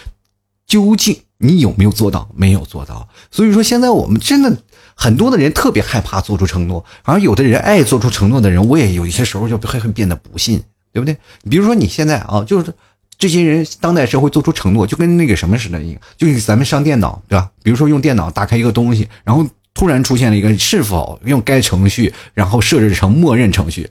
[0.67, 2.29] 究竟你有没有做到？
[2.35, 3.09] 没有做到。
[3.31, 4.55] 所以说，现在我们真的。
[5.01, 10.61] 很多的人特别害怕做出承诺，而有的人爱做出承诺的人，我也有一些时候就会会变得不信，
[10.93, 11.17] 对不对？
[11.49, 12.71] 比如说你现在啊，就是
[13.17, 17.49] 这些人当代社会做出承诺，就跟那个什么似的，一个就是咱们上电脑，对吧？
[17.63, 23.89] 比如说用电脑打开一个东西，然后突然出现了一个是否用该程序，然后设置成默认程序，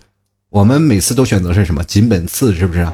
[0.48, 1.82] 我们每次都选择是什么？
[1.82, 2.86] 仅本次，是不是？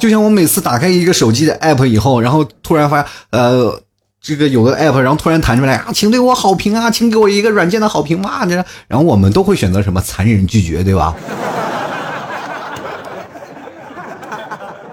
[0.00, 3.80] 就像我每次打开一个手机的 app 以后，然后突然发呃。
[4.22, 8.54] 这个有个 app，然后突然弹出来啊，请对我好评啊，请给我一个软件的好评嘛，这
[8.86, 10.00] 然后我们都会选择什么？
[10.00, 11.12] 残忍拒绝，对吧？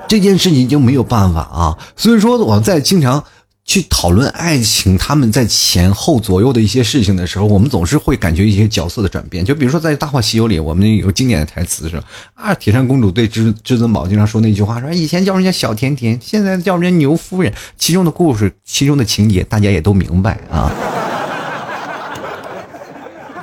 [0.09, 3.23] 这件事情已经没有办法啊，所以说我在经常。
[3.69, 9.45] 去讨论爱情，他们在前后左右的一些事情的时候，我们总是会感觉一些角色的转变。
[9.45, 12.01] 就比如说在《大话西游》里，我们有经典的台词是：
[12.33, 17.53] 啊，铁扇公主对至至尊宝经常说那句话，说以前叫人家小甜甜，现在叫人家牛夫人。
[17.77, 20.73] 其中的故事，其中的情节，大家也都明白啊。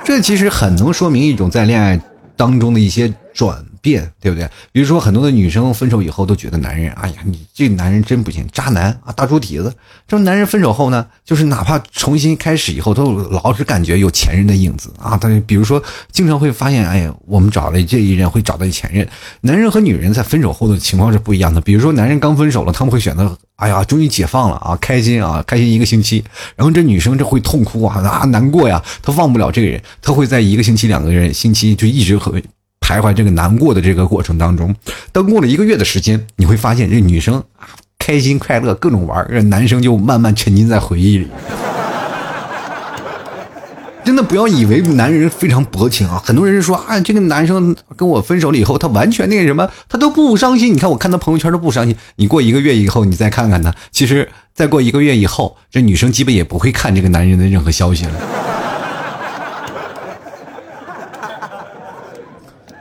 [0.03, 1.97] 这其实很能说明一种在恋爱
[2.35, 3.63] 当中的一些转。
[3.81, 4.47] 变对不对？
[4.71, 9.73] 比如说很多的女生分手以后都觉得男人，哎呀，你这男人真不行，渣男啊，大猪蹄子。
[10.07, 15.17] 这种男人分手后呢，就是哪怕重新开始以后，都老是感觉有前任的影子啊。
[15.17, 19.07] 他比如说经常会发现，哎呀，我们找了这一任会找到前任。
[19.41, 21.59] 男人和女人在分手后的情况是不一样的。
[21.61, 26.23] 比如说男人刚分手了，他们会选择，哎呀，终于解放了啊，开心啊，开心一个星期。
[26.55, 32.41] 然后这女生这会痛哭啊啊，难过呀，她忘不了这个人，她会在一个星期、两个人星期就一直和。
[32.87, 34.73] 徘徊这个难过的这个过程当中，
[35.11, 37.67] 等过了一个月的时间，你会发现这女生啊
[37.99, 41.27] 开心快乐各种玩，这男生就慢慢沉浸在回忆里。
[44.05, 46.23] 真的不要以为男人非常薄情啊！
[46.25, 50.73] 很多人说啊，这个男生跟我分手了以后，他完全那个什么，他都不伤心。
[50.73, 51.93] 你看我看他朋友圈都不伤心。
[52.15, 58.56] 你过一个月以后，你再看看他，其实再过一个月以后，这女生基本也不会看这个男人的任何消息了。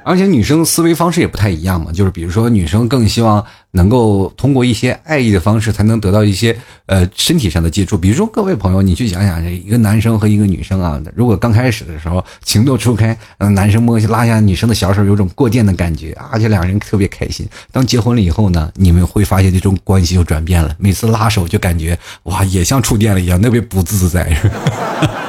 [0.07, 7.99] 而且女生思维方式也不太一样嘛，就是比如说女生更希望能够通过一些爱意的方式才能得到一些呃身体上的接触。
[7.99, 17.45] 比如说各位朋友，你去想想，一个男生和一个女生啊，如果刚开始的时候情窦初开，嗯，男生摸下拉下女生的小手，有种过电的感觉，而且两个人特别开心。
[17.73, 24.25] 当结婚了以后呢，你们会发现这种关系就转变了，每次拉手就感觉哇，也像触电了一样，特别不自在。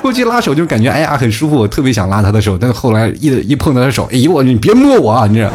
[0.00, 5.26] 过去拉手就感觉哎呀很舒服，我特别想拉他的手，但是后来一一碰他的手，哎呦我你别摸我啊！
[5.26, 5.50] 你这。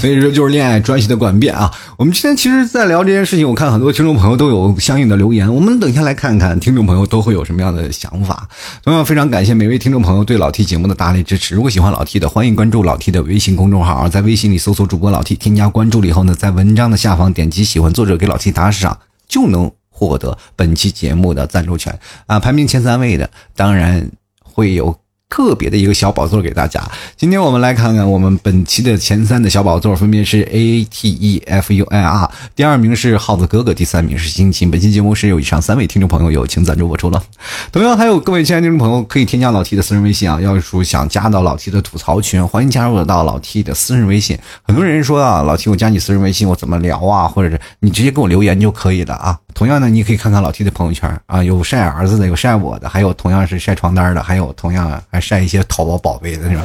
[0.00, 1.70] 所以这就是恋爱关系的转变啊！
[1.98, 8.48] 我们今天其实，在聊这件事情，我看很多听众朋友都有相应的留言，我们等一下来看看听众朋友都会有什么样的想法。
[8.82, 11.54] 同样非常感谢每位听众朋友对老 T 节目的大力支持。
[11.54, 18.96] 如果喜欢老 T 的，欢迎关注老 T 的微信公众号，在微信里搜索主播老 T，添加关注了以后呢，在文章的下方点击喜欢作者给老 T 打赏，
[19.30, 22.38] 就能获得本期节目的赞助权啊！
[22.38, 24.10] 排名前三位的，当然
[24.42, 24.99] 会有。
[25.30, 26.82] 特别的一个小宝座给大家。
[27.16, 34.70] 今天我们来看看我们本期的前三的小宝座，分别是 A T E F U I R，第二名是耗子哥哥，第三名是心情。
[34.70, 37.22] 本期节目是有以上三位听众朋友友情赞助播出了。
[37.70, 44.36] 同样还有各位亲爱的听众朋友可以添加老 T 的私人微信啊，要是想加到老 T 的吐槽群，欢迎加入到老 T 的私人微信。
[44.62, 47.28] 很多人说啊，老 T 我加你私人微信我怎么聊啊？
[47.28, 49.38] 或者是你直接给我留言就可以了啊。
[49.54, 56.62] 同样呢，你可以看看老 T 的朋友圈啊，有晒儿子的，有晒我的，还有同样是晒床单的，还有同样还晒一些淘宝宝贝的，是吧？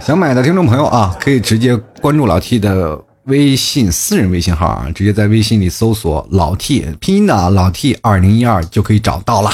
[0.00, 9.50] 想买的听众朋友啊，可以直接关注老 T 的微信私人微信号啊，直接在微信里搜索老 T 拼音的老 T 二零一二就可以找到了。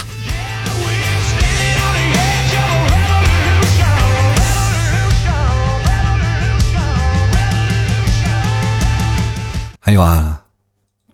[9.81, 10.41] 还有啊，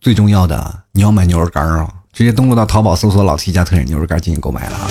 [0.05, 4.87] 最重要的，你要买牛肉干啊，直接登录到淘宝搜索“老 T 家特产牛肉干”进行购买了啊，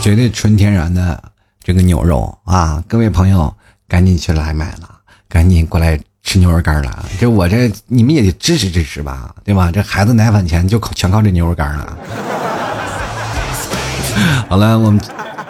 [0.00, 1.20] 绝对纯天然的
[1.64, 2.80] 这个牛肉啊！
[2.86, 3.52] 各位朋友，
[3.88, 4.88] 赶紧去来买了，
[5.28, 7.04] 赶紧过来吃牛肉干了。
[7.18, 9.68] 这我这你们也得支持支持吧，对吧？
[9.72, 11.98] 这孩子奶粉钱就全靠这牛肉干了。
[14.48, 15.00] 好了，我们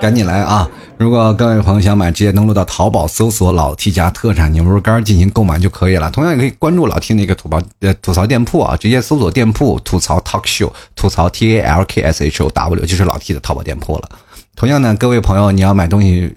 [0.02, 0.68] 赶紧来啊！
[0.98, 6.10] 如果各位朋友想买，直接登录到淘宝搜索“老 T 家特产牛肉干”进行购买就可以了。
[6.10, 14.08] 同样也可以关注老 T 那个吐槽呃吐槽店铺啊，直接搜索店铺“吐槽 Talk Show”，吐槽 T A L K S H O W 就是老 T 的淘宝店铺了。
[14.56, 16.36] 同样呢，各位朋友你要买东西，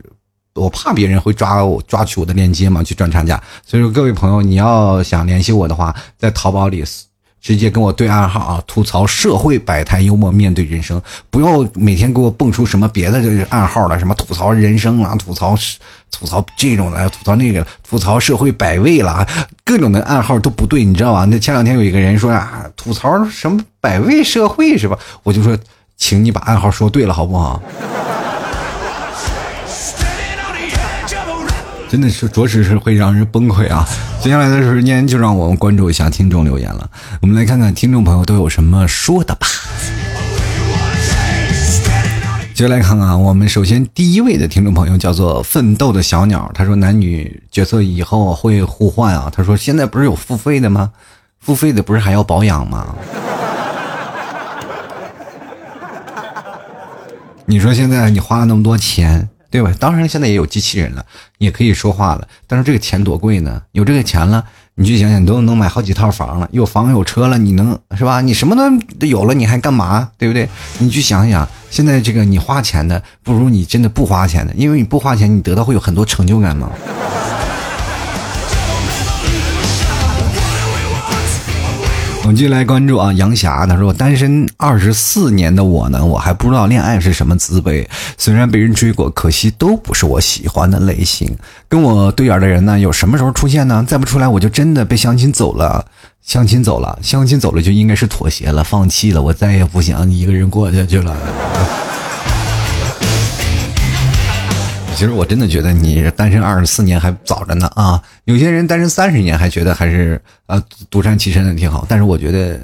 [0.53, 3.41] 我怕别人会抓我抓取我的链接嘛，去赚差价。
[3.65, 6.85] 所以说各位朋友你要想联系我的话，在淘宝里。
[7.45, 8.63] 直接跟我对暗号啊！
[8.65, 15.55] 吐槽社会百态，幽默面对人生，不要每天给我蹦出什么别的这个暗号了，什么吐槽人生啊，吐槽
[16.09, 19.23] 吐槽这种的，吐槽那个，吐槽社会百味了，
[19.63, 21.23] 各种的暗号都不对，你知道吧？
[21.25, 24.97] 那前两天有一个人说啊，吐槽什么百味社会是吧？
[25.21, 25.55] 我就说，
[25.97, 27.61] 请你把暗号说对了，好不好？
[31.95, 33.87] 真的是着实是会让人崩溃啊！
[34.19, 36.89] 接下来的时间就让我们关注一下听众留言了。
[37.21, 39.47] 我们来看看听众朋友都有什么说的吧。
[42.53, 49.31] 接下来看看我们首先第一位的听众朋友叫做奋斗的小鸟，他说男女角色以后会互换啊。
[49.33, 50.91] 他说现在不是有付费的吗？
[51.39, 52.93] 付费的不是还要保养吗？
[57.45, 59.29] 你说现在你花了那么多钱。
[59.55, 59.71] 对吧？
[59.79, 61.05] 当然，现在也有机器人了，
[61.37, 62.27] 也可以说话了。
[62.45, 63.61] 但是这个钱多贵呢？
[63.71, 68.19] 有这个钱了，你去想想，你都能买好几套房了，有房有车了，你能是吧？
[68.19, 68.53] 你什么
[68.99, 70.11] 都有了，你还干嘛？
[70.17, 70.49] 对不对？
[70.79, 76.69] 你去想想，现在这个你花钱的，不如你真的不花钱的，因为你不花钱，你得到会有很多成就感吗。
[82.25, 87.87] 我们继续来关注啊，杨霞，他说单身二十四年的我呢，我还不知道恋爱是什么滋味。
[88.17, 91.37] 虽然被人追过，可惜都不是我喜欢的类型。
[91.69, 93.85] 跟我对眼的人呢，有什么时候出现呢？
[93.87, 95.85] 再不出来，我就真的被相亲走了。
[96.23, 99.21] 相亲走了，相亲走了，就应该是妥协了，放弃了。
[99.21, 101.15] 我再也不想一个人过下去了。
[104.95, 108.01] 其实我真的觉得你单身二十四年还早着呢啊！
[108.23, 112.59] 有些人单身三十年还觉得还是呃独善其身的挺好，但是我觉得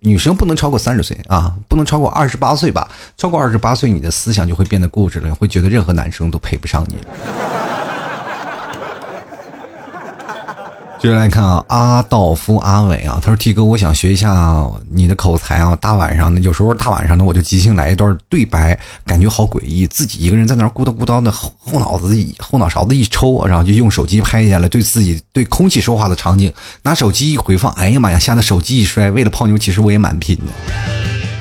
[0.00, 2.88] 女生不能超过三十岁啊，不能超过二十八岁吧？
[3.16, 6.96] 超过二十八岁，你的思想就会变得固执了，会觉得任何男生都配不上你。
[10.98, 15.76] 接下来看啊，阿道夫阿伟啊，他说：“T 哥，我想学一下你的口才啊。
[15.76, 19.86] 大晚上的，有时候大晚上的，我就即兴来一段对白，感觉好诡异。
[19.86, 29.10] 自己一个人在那咕叨咕叨的，后后脑子后脑勺子一抽，然后就用手机拍下来，对自己对空气说话的场景，拿手机一回放，哎呀妈呀，吓得手机一摔。
[29.10, 30.52] 为了泡妞，其实我也蛮拼的。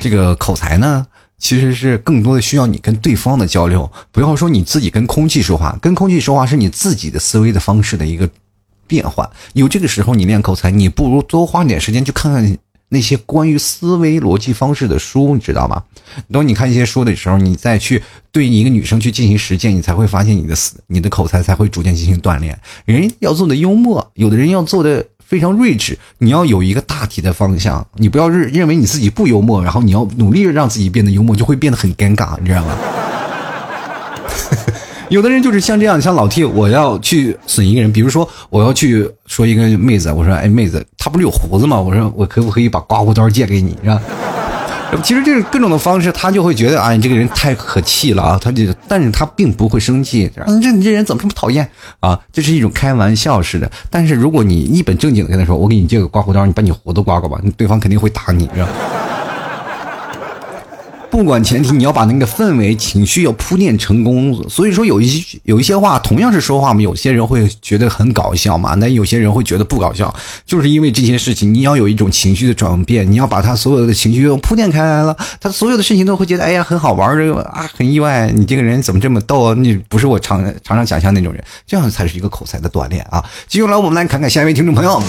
[0.02, 1.08] 这个口才呢，
[1.40, 8.30] 其实是更多的需要你跟对方的交流，不要说你自己跟空气说话，跟空气说话是你自己的思维的方式的一个。”
[8.88, 12.58] 变换有这个时候，你练口才，你不如多花点时间去看看
[12.90, 15.84] 那些关于思维逻辑方式的书，你知道吗？
[16.32, 22.58] 当你看一些书的时候，你再去对一个女生去进行实践，你才会发现你的思你的口才才会逐渐进行锻炼。
[22.86, 32.78] 人要做的幽默，有的人要做的非常睿智，你要有一个大体的方向，你不要认认为你自己不幽默，然后你要努力让自己变得幽默，就会变得很尴尬，你知道吗？
[35.10, 41.80] 有的人就是像这样，像老 T，我要去损一个人，比如说我要去说一个妹子，我说哎妹子，她不是有胡子吗？
[41.80, 44.02] 我说我可不可以把刮胡刀借给你，是吧？
[45.04, 51.68] 其实这是各种的方式，他就会觉得啊，你这个人太可气了啊，他就，但是他并不会生气，你这你这人怎么这么讨厌
[52.00, 52.18] 啊？
[52.32, 53.70] 这是一种开玩笑似的。
[53.90, 58.70] 但是如果你一本正经的跟他说，我给你借个刮胡刀，你把你胡子刮刮吧，对方肯定会打你，是吧？
[61.16, 64.38] 不管前提，你要把那个氛围、情绪要铺垫成功。
[64.50, 70.14] 所以说，有一些有一些话，同样是说话嘛，有些人会觉得很搞笑嘛，那有些人会觉得不搞笑，
[70.46, 79.56] 就是因为这些事情，你要有一种情绪的转变，你要把他所有的情绪铺垫开来了，他所有的事情都会觉得，哎呀，很好玩这个啊，很意外，你这个人怎么这么逗啊？
[79.58, 83.24] 你不是我常常常想象那种人，这样才是一个口才的锻炼啊。
[83.48, 85.02] 接下来我们来看看下一位听众朋友，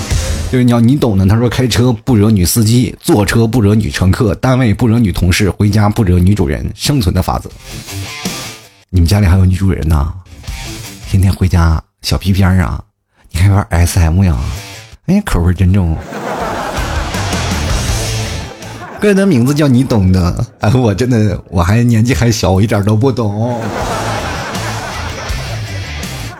[0.53, 7.51] 就是你要你懂的，他说开车不惹女司机，坐车不惹女乘客，单位不惹女同事，回家不惹女主人，生存的法则。
[8.91, 10.13] 你们家里还有女主人呢？
[11.09, 12.79] 天天回家小皮鞭啊，
[13.31, 14.37] 你还玩 SM 呀？
[15.07, 15.97] 哎，口味真重。
[19.01, 23.59] 个人的名字叫你懂的，哎，我真的我还年纪还小，我一点都不懂。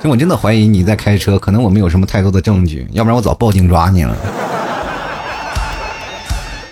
[0.03, 4.15] 我真的怀疑你在开车，可能我没有什么太多的证据，要不然我早报警抓你了。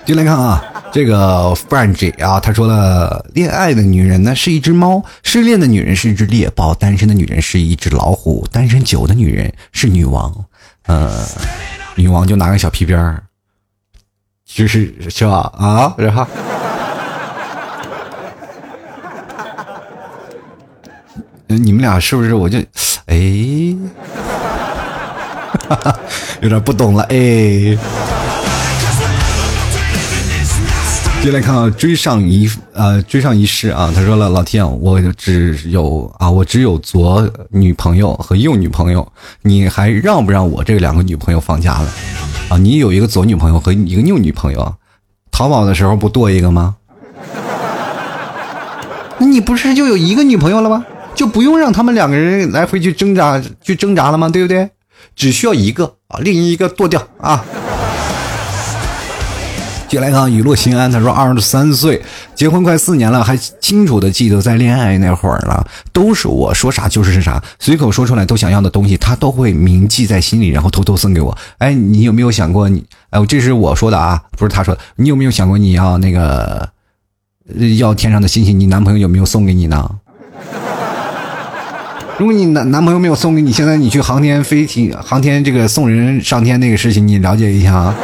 [0.04, 0.62] 进来看啊，
[0.94, 10.32] 这个 French 啊，他说了，恋爱的女人呢是一只猫，失恋的女人是一只猎豹，单身的女人是一只老虎，单身久的女人是女王。
[10.86, 11.26] 呃，
[11.96, 13.20] 女王就拿个小皮鞭儿，
[14.46, 15.52] 就是是吧？
[15.58, 16.24] 啊，然后，
[21.48, 22.34] 你们俩是不是？
[22.34, 22.60] 我就，
[23.06, 23.16] 哎，
[26.40, 27.76] 有点不懂了，哎。
[31.24, 39.10] 接来看啊，追上一呃，追上一世啊，他说了，老天，我只有啊，我只有左女朋友和右女朋友，
[39.40, 41.88] 你还让不让我这两个女朋友放假了？
[42.50, 44.74] 啊，你有一个左女朋友和一个右女朋友，
[45.30, 46.76] 淘宝的时候不多一个吗？
[49.16, 50.84] 那你不是就有一个女朋友了吗？
[51.14, 54.28] 就不用让他们两个人来回去挣扎去挣扎了吗？
[54.28, 54.68] 对不对？
[55.16, 57.42] 只需要一个啊，另一个剁掉啊。
[59.94, 62.02] 接来看雨落心安，他说二十三岁，
[62.34, 71.38] 结婚快四年了，还清楚的记得在恋爱那会儿了，都是我说啥就是啥，随口说出来都想要的东西，他都会铭记在心里，然后偷偷送给我。
[71.58, 72.84] 哎，你有没有想过你？
[73.10, 74.80] 哎，这是我说的啊，不是他说的。
[74.96, 76.68] 你有没有想过你要那个
[77.78, 78.58] 要天上的星星？
[78.58, 79.88] 你男朋友有没有送给你呢？
[82.18, 87.94] 如果你男男朋友没有送给你，现在你去航天飞行航天这个送人上天那个事情，你了解一下啊。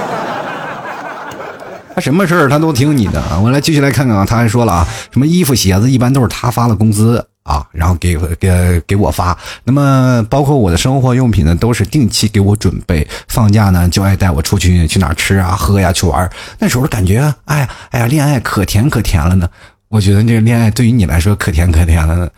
[1.95, 9.37] 他什么事儿他都听你的我来继续来看看啊，他还说了啊，什么衣服鞋子一般都是他发了工资啊，然后给给给我发。
[9.65, 13.07] 那么包括我的生活用品呢，都是定期给我准备。
[13.27, 16.31] 放假呢就爱带我出去去哪吃啊喝呀去玩。
[16.59, 19.49] 那时候感觉哎呀哎呀恋爱可甜可甜了呢。
[19.89, 22.29] 我觉得这个恋爱对于你来说可甜可甜了呢。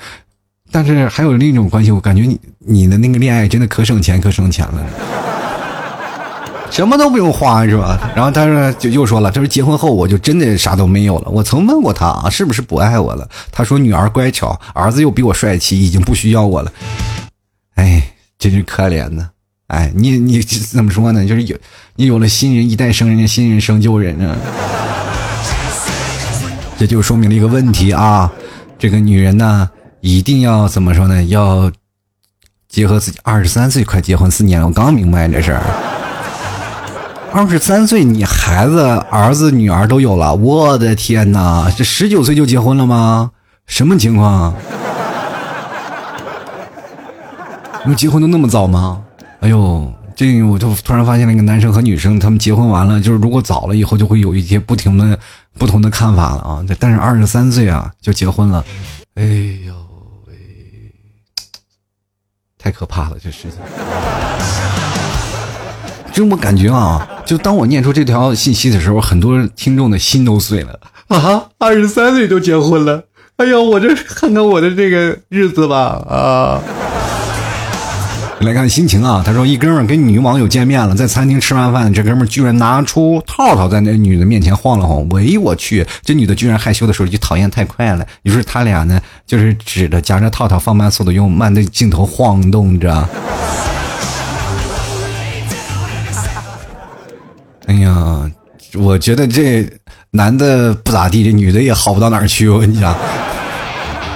[0.70, 5.31] 但是还有另一种关系，我感觉你你的那个恋爱真的可省钱可省钱了。
[6.72, 8.10] 什么都不用花是吧？
[8.16, 11.28] 然后他说就又说了，他说结婚后我就真的啥都没有了。
[11.30, 13.28] 我曾问过他啊，是不是不爱我了？
[13.52, 16.72] 他说女儿乖巧，儿子又比我帅气，已经不需要我了。
[17.74, 18.02] 哎，
[18.38, 19.28] 真是可怜呢。
[19.66, 21.26] 哎，你你怎么说呢？
[21.26, 21.54] 就是有
[21.94, 24.34] 你有了新人，一代生人，新人生旧人啊。
[26.78, 28.32] 这就说明了一个问题啊，
[28.78, 29.68] 这个女人呢，
[30.00, 31.22] 一定要怎么说呢？
[31.24, 31.70] 要
[32.66, 33.18] 结合自己。
[33.22, 35.62] 二十三岁快结婚四年了，我刚明白这事儿。
[37.34, 41.72] 二十三岁，你孩子、儿子、女儿都有了，我的天哪！
[41.74, 43.30] 这十九岁就结婚了吗？
[43.66, 44.54] 什么情况？
[47.84, 49.02] 你们结婚都那么早吗？
[49.40, 55.18] 哎呦，这我就突然发现了一个男生和女生，他们结婚完了，就是如果早了以后，就会有一些不停的、
[55.58, 56.62] 不同的看法了啊。
[56.78, 58.62] 但是二十三岁啊就结婚了，
[59.14, 59.24] 哎
[59.66, 59.74] 呦
[60.28, 60.34] 喂，
[62.58, 63.58] 太可怕了，这事情。
[66.12, 71.42] 就我感觉啊，就当我念出这条信息的时候，很多听众的心都碎了啊！
[71.58, 73.02] 二十三岁就结婚了，
[73.36, 76.60] 哎呀，我这看看我的这个日子吧啊！
[78.40, 93.08] 来看心情啊，他说一哥们跟女网友见面了，在餐厅吃完饭，这哥们居然拿出套套在那女的面前晃了晃，喂，我去，这女的居然害羞的时候就讨厌太快了，于是他俩呢就是指着夹着套套放慢速度，用慢的镜头晃动着。
[97.72, 98.30] 哎呀，
[98.74, 99.66] 我觉得这
[100.10, 102.46] 男的不咋地，这女的也好不到哪儿去。
[102.46, 102.94] 我跟你讲，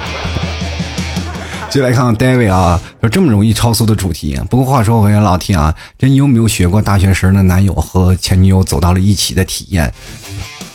[1.73, 4.39] 就来看看 David 啊，说这么容易超速的主题。
[4.51, 9.91] 不过话说回来，老天啊，这你有没有学过大学时的男友和前女友走到了一起的体验？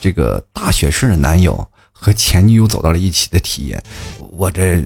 [0.01, 3.79] 这个大学时的男友和前女友走到了一起的体验，
[4.31, 4.83] 我这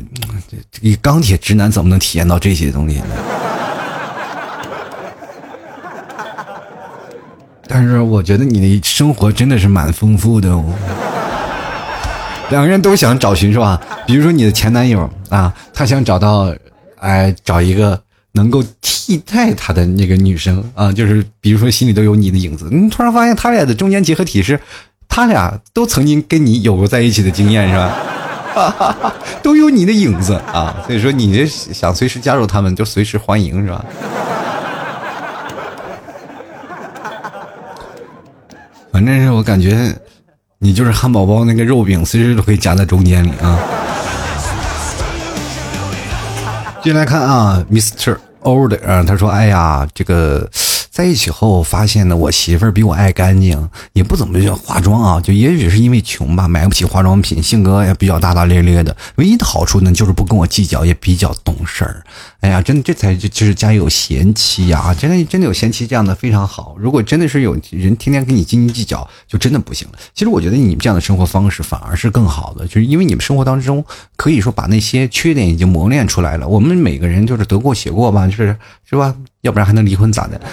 [0.69, 3.15] 这钢铁直男怎么能体验到这些东西呢？
[7.67, 10.63] 但是我觉得你的生活真的是蛮丰富的哦。
[12.49, 13.81] 两个人都想找寻是吧？
[14.05, 16.53] 比如说你的前男友啊，他想找到，
[16.99, 17.99] 哎，找一个
[18.33, 22.69] 能够替代他的那个女生啊，就是比如说心里都有你的影子。
[22.71, 24.59] 你突然发现他俩的中间结合体是，
[25.07, 29.13] 他俩都曾经跟你有过在一起的经验是吧？
[29.41, 33.83] 都有你的影子啊，所以说你这想随时加入他们，就随时欢迎是吧？
[38.95, 39.93] 反正是我感觉，
[40.57, 43.59] 你就是汉堡包那个肉饼，随时都可以夹在中间里啊。
[46.81, 48.15] 进来看啊，Mr.
[48.43, 50.49] Old 啊，他说：“哎呀，这个。”
[50.95, 55.19] 在一起后，发现呢，我媳妇儿比我爱干净，也不怎么化妆啊。
[55.19, 58.95] 就也许是因为穷吧，买不起化妆品，性格也比较大大咧咧的。
[59.15, 62.01] 唯一的好处呢，就是不跟我计较，也比较懂事儿。
[62.39, 64.95] 哎呀，真的，这才就就是家有贤妻呀！
[64.97, 66.77] 真的，真的有贤妻，这样的非常好。
[66.79, 69.99] 如果真的是有人天天跟你斤斤计较，就真的不行了。
[70.13, 73.83] 其实我觉得你们这样的生活方式反而是更好的，就是因为你们生活当中
[74.15, 76.47] 可以说把那些缺点已经磨练出来了。
[76.47, 78.57] 我们每个人就是得过且过吧，就是
[78.89, 79.13] 是吧？
[79.45, 80.41] 要不然还能离婚咋的？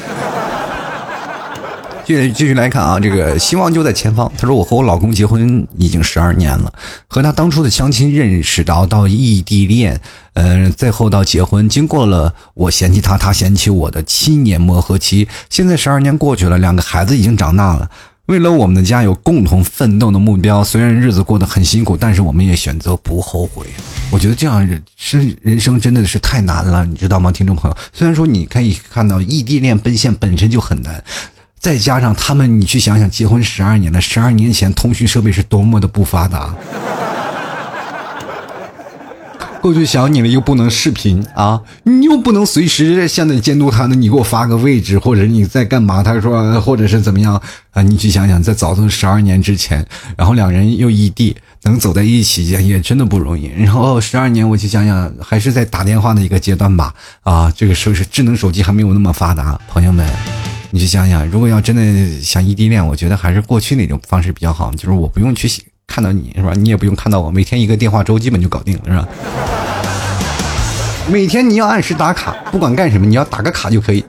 [2.05, 4.31] 继续继续来看啊，这个希望就在前方。
[4.37, 6.71] 他说：“我和我老公结婚已经十二年了，
[7.07, 9.99] 和他当初的相亲认识到到异地恋，
[10.35, 15.29] 嗯，最后到结婚，经过了我嫌弃他，他嫌弃我的七年磨合期。
[15.49, 17.89] 现在十二年过去了，两个孩子已经长大了。
[18.33, 23.67] 为了我们的家有共同奋斗的目标，虽然日子过得很辛苦，但是我们也选择不后悔。
[24.11, 27.77] 我觉得这样人生人生真的是太难了，你知道吗，听众朋友？
[27.93, 31.05] 虽然说你可以看到异地恋奔现本身就很难。”
[31.61, 36.55] 再加上他们，你去想想，结婚十二年了，十二年前通讯设备是多么的不发达。
[39.63, 46.03] 过去想你了又不能视频啊，你又不能随时现在监督他呢，你给我发个位置，或者你在干嘛？
[46.03, 47.41] 他说，或者是怎么样
[47.71, 47.81] 啊？
[47.81, 49.87] 你去想想，在早都十二年之前，
[50.17, 53.47] 然后两人又异地，能走在一起也真的不容易。
[53.57, 56.93] 然后十二年，我去想想，还是在打电话的一个阶段吧。
[57.23, 60.05] 啊，这个时候是智能手机还没有那么发达，朋友们。
[60.73, 65.47] 你去想想，如果要真的想异地恋，我觉得还是过去那种方式比较好，就是我不用去
[65.87, 66.53] 看到你是吧？
[66.55, 69.09] 你也不用看到我，每天一个电话粥基本就搞定了是吧？
[71.11, 74.05] 每天你要按时打卡，不管干什么，你要打个卡就可以。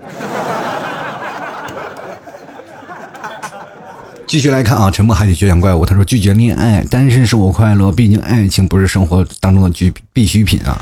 [4.25, 10.81] 继续来看啊，沉默海底倔强怪物，他说拒绝恋爱，单身是我快乐，毕竟爱情不是生活当中的必必需品啊。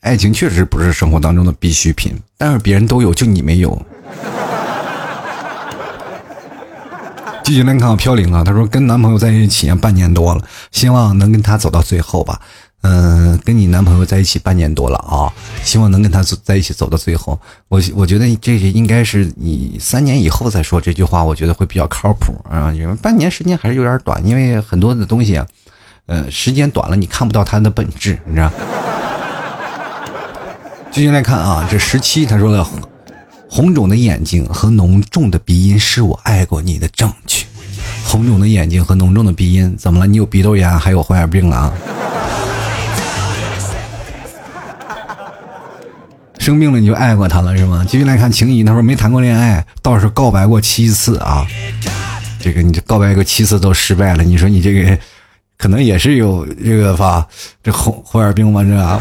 [0.00, 3.80] 爱情确实不是生活当中的必需品，但是别人都有，就你没有。
[7.52, 12.40] 继续来看飘零啊，他说跟男朋友在一起半年多了，希望能跟他走到最后吧。
[12.80, 15.30] 嗯，跟你男朋友在一起半年多了啊，
[15.62, 17.38] 希望能跟他走在一起走到最后。
[17.68, 22.72] 我我觉得这些应该是你三年以后再说这句话，我觉得会比较靠谱啊。
[22.72, 25.38] 因为半年时间还是有点短，因为很多的东西，
[26.06, 28.50] 呃，时间短了你看不到它的本质，你知道。
[30.90, 32.66] 继续来看啊，这十七他说的，
[33.54, 37.44] 红肿的眼睛和浓重的鼻音是我爱过你的证据。
[38.02, 40.06] 红肿的眼睛和浓重的鼻音，怎么了？
[40.06, 41.72] 你有鼻窦炎还有红眼病了啊？
[46.38, 47.84] 生病了你就爱过他了是吗？
[47.86, 51.46] 继续来看情谊，他说没谈过恋爱，倒是告白过七次啊。
[52.40, 54.98] 这个你告白过七次都失败了，你说你这个
[55.58, 57.26] 可能也是有这个吧？
[57.62, 58.64] 这红红眼病吗？
[58.64, 58.98] 这啊？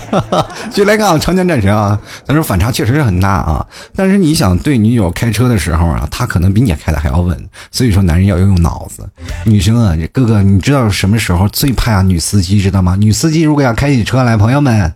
[0.72, 3.66] 就来看啊，长江战神啊，咱说反差确实是很大啊。
[3.94, 7.48] 但是你想对女友开车的时候啊，她可能比你开的还要稳。
[7.70, 9.08] 所以说男人要用脑子。
[9.44, 12.96] 女生啊，哥哥，你知道什么时候最怕女司机知道吗？
[12.98, 14.92] 女司机如果要开起车来，朋友们，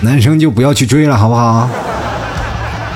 [0.00, 1.68] 男生就不要去追了，好不好？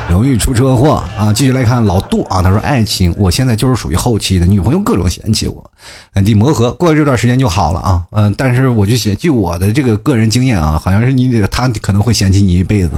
[0.08, 1.32] 容易出车祸啊！
[1.32, 5.70] 继续来看老杜啊，他说：“爱情，我现在就是属于后期的，女朋友各种嫌弃我，
[6.12, 8.02] 得磨合，过了这段时间就好了啊。
[8.10, 12.90] 嗯，但是我就写，据我的这个个人经验啊，好像是你得他可能会嫌弃你一辈子。”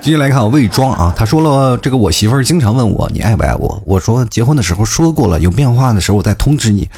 [0.00, 6.88] 继续来看魏庄啊，他说了：“这个我媳妇儿经常问我你爱不爱我，我说结婚的时候说过了，有变化的时候我再通知你。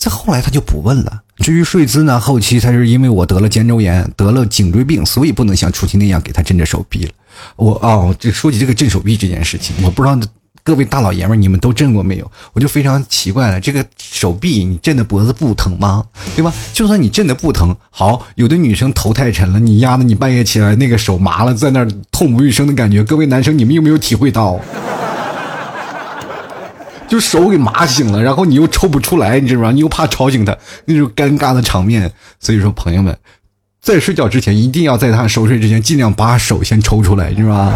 [0.00, 7.12] 再后来他就不问了。”至于睡姿呢，后期他是因为我得了肩周炎，得了颈椎病，所以不能像初期那样给他震着手臂了。
[7.56, 10.18] 我哦，这说起这个震手臂这件事情，我不知道
[10.62, 12.30] 各位大老爷们你们都震过没有？
[12.52, 16.04] 我就非常奇怪了，这个手臂你震的脖子不疼吗？
[16.36, 16.52] 对吧？
[16.74, 24.60] 就算你震的不疼，好，有的女生头太沉了，你压的你半夜起来那个手麻了，在那儿痛不欲生的感觉，各位男生你们有没有体会到？
[27.10, 29.72] 就手给麻醒了，然后你又抽不出来，你知道吗？
[29.72, 32.10] 你又怕吵醒他，那种尴尬的场面。
[32.38, 33.14] 所以说，朋友们，
[33.82, 37.74] 在睡觉之前，一定要在他熟睡之前，尽量把手先抽出来，是吧？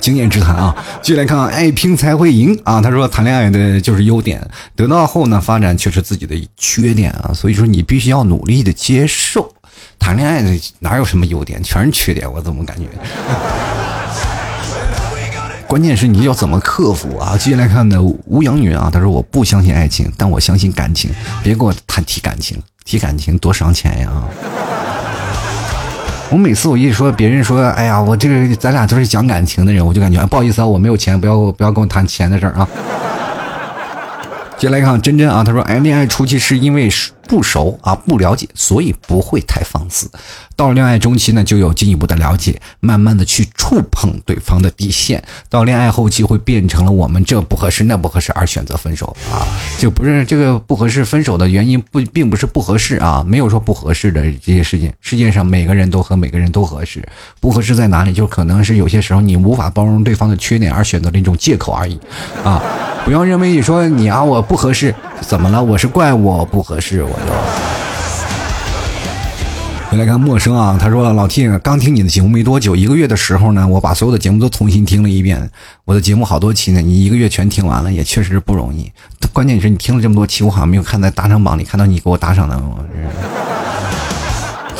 [0.00, 0.72] 经验之谈啊。
[1.02, 2.80] 继续来看，爱拼才会赢啊。
[2.80, 4.40] 他说，谈恋爱的就是优点，
[4.76, 7.32] 得到后呢，发展却是自己的缺点啊。
[7.34, 9.52] 所以说，你必须要努力的接受，
[9.98, 12.32] 谈恋爱的哪有什么优点，全是缺点。
[12.32, 12.86] 我怎么感觉？
[15.70, 17.36] 关键是你要怎么克服啊？
[17.38, 21.08] 接下来看的吴阳女啊，她说我不相信爱情，但我相信感情。
[21.44, 24.10] 别跟我谈提感情，提感情多伤钱呀！
[26.28, 32.68] 我每次我一说别人说，哎呀，我这个咱俩都是讲感情的人，我就感觉不好意思啊，我没有钱，不要不要跟我谈钱的事儿啊。
[34.58, 36.90] 接下来看真真啊，她说哎，恋爱初期是因为
[37.30, 40.10] 不熟啊，不了解，所以不会太放肆。
[40.56, 45.22] 到了恋爱中期呢，就有进一步的了解，慢慢的去触碰对方的底线。
[45.48, 49.46] 到恋爱后期会变成了我们这不合适那不合适而选择分手啊，
[49.78, 54.92] 就不是这个不合适分手的原因不并不是不合适啊，没有说不合适的这些事情。
[55.00, 57.08] 世界上每个人都和每个人都合适，
[57.38, 58.12] 不合适在哪里？
[58.12, 61.96] 就可能是有些时候你无法包容对方的缺点而选择了一种借口而已
[62.42, 62.60] 啊！
[63.04, 65.62] 不要认为你说你啊我不合适，怎么了？
[65.62, 67.18] 我是怪我不合适，我
[69.90, 75.50] 回来看陌生啊，他说了老 T 刚听你的节目没多久，一个月的时候呢，我把所有的节目都重新听了一遍。
[75.84, 78.88] 我的节目好多期呢，你一个月全听完了，也确实不容易。
[79.32, 82.62] 关键是你听了这么多期，我好像没有看在打赏榜里看到你给我打赏的，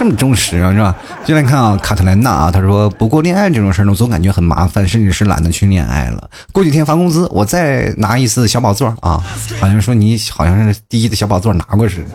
[0.00, 0.96] 这么忠实啊，是吧？
[1.26, 6.30] 进来看啊，卡特兰娜啊，他说不过恋爱这种事儿呢，总感觉很麻烦，甚至是懒得去恋爱了。
[6.52, 9.22] 过几天发工资，我再拿一次小宝座啊，
[9.60, 12.06] 好像说你好像是第一的小宝座拿过似的。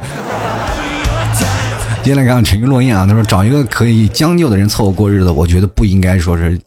[2.02, 6.60] 接下来看沉鱼落雁啊，他说找一个可以将就的人凑合过日子，我觉得不应该说是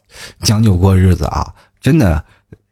[0.43, 1.45] 将就过日子啊，
[1.81, 2.23] 真的，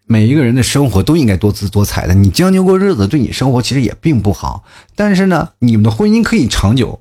[0.06, 4.64] 每一个人的生活都应该多姿多彩的，你将就过日子对你生活其实也并不好，
[4.96, 6.98] 但是呢，你们的婚姻可以长久。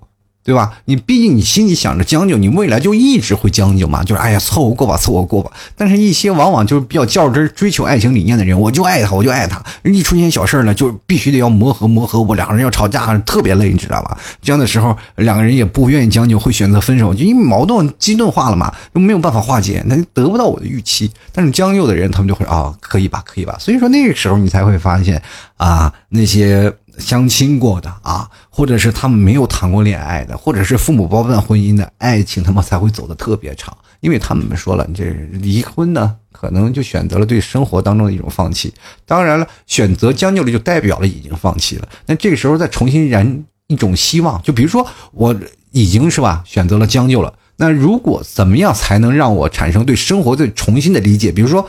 [0.47, 0.73] 对吧？
[0.85, 4.05] 你毕竟你心里想着将就，你未来就一直会将就嘛。
[4.05, 5.51] 就是哎呀，凑合过吧，凑合过吧。
[5.75, 9.61] 但是，一些往往就是比较较真、追求爱情理念的人，我就爱他，我就爱他。
[9.83, 12.23] 一出现小事了，就必须得要磨合磨合。
[12.23, 14.17] 我两个人要吵架，特别累，你知道吧？
[14.41, 21.11] 这样的时候，两个人也不愿意将就，会选择分手，就因为矛盾激钝化了嘛，又没有办法化解，那得不到我的预期。
[21.33, 23.57] 但是将就的人，他们就会啊，可以吧，可以吧。
[23.59, 25.21] 所以说那个时候，你才会发现
[25.57, 26.73] 啊，那些。
[26.99, 33.77] 相亲过的啊，或者是他们没有谈过恋爱的，或者是父母包办婚姻的爱情，他们才会走的特别长。
[34.01, 38.73] 因为他们说了，这离婚呢，可能就选择了对生活当中的一种放弃。
[39.05, 41.89] 当然了，选择将就了，就代表了已经放弃了。
[42.07, 45.35] 那这个时候再重新燃一种希望，就比如说我
[45.73, 47.35] 已经是吧，选择了将就了。
[47.57, 51.33] 那如果怎么样才能让我产生对生活的重新的理解？
[51.33, 51.69] 比如说，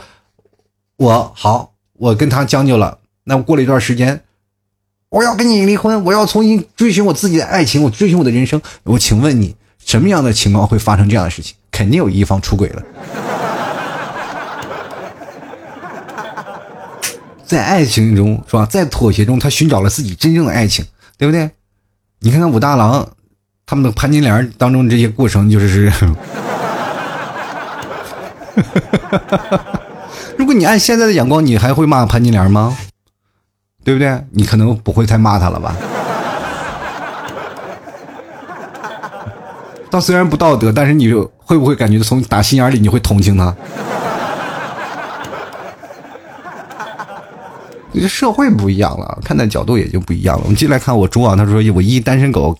[0.96, 4.22] 我好，我跟他将就了，那过了一段时间。
[5.10, 8.60] 我要跟你离婚，我要重新追寻我自己的爱情，我追寻我的人生。
[8.82, 11.56] 我请问你，什么样的情况会发生这样的事情？
[11.70, 12.82] 肯定有一方出轨了。
[17.46, 18.66] 在爱情中是吧？
[18.66, 20.84] 在妥协中，他寻找了自己真正的爱情，
[21.16, 21.50] 对不对？
[22.20, 23.08] 你看看武大郎
[23.64, 25.90] 他们的潘金莲当中这些过程，就是。
[30.36, 32.76] 如果你按现在的眼光，你还会骂潘金莲吗？
[33.88, 34.22] 对不对？
[34.32, 35.74] 你可能不会再骂他了吧？
[39.90, 43.56] 他虽然不道德，但是你会不会感觉从打心眼里你会同情他？
[47.92, 50.42] 你这社会不一样了，看待角度也就不一样了。
[50.44, 52.54] 我们进来看我猪啊，他说我一单身狗，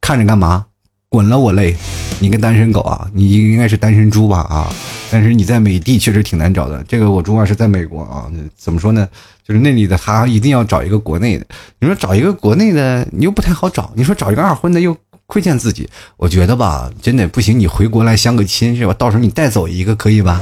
[0.00, 0.64] 看着干嘛？
[1.10, 1.76] 滚了我累！
[2.20, 4.72] 你个单身狗啊，你应该是单身猪吧啊？
[5.10, 6.82] 但是你在美的确实挺难找的。
[6.84, 8.24] 这个我猪啊是在美国啊，
[8.56, 9.06] 怎么说呢？
[9.50, 11.44] 就是那里的他一定要找一个国内的。
[11.80, 13.90] 你说找一个国内的，你又不太好找。
[13.96, 14.96] 你说找一个二婚的又
[15.26, 15.90] 亏欠自己。
[16.16, 18.94] 我觉得吧，真的不行，你回国来相个亲是吧？
[18.94, 20.40] 到时候你带走一个可以吧？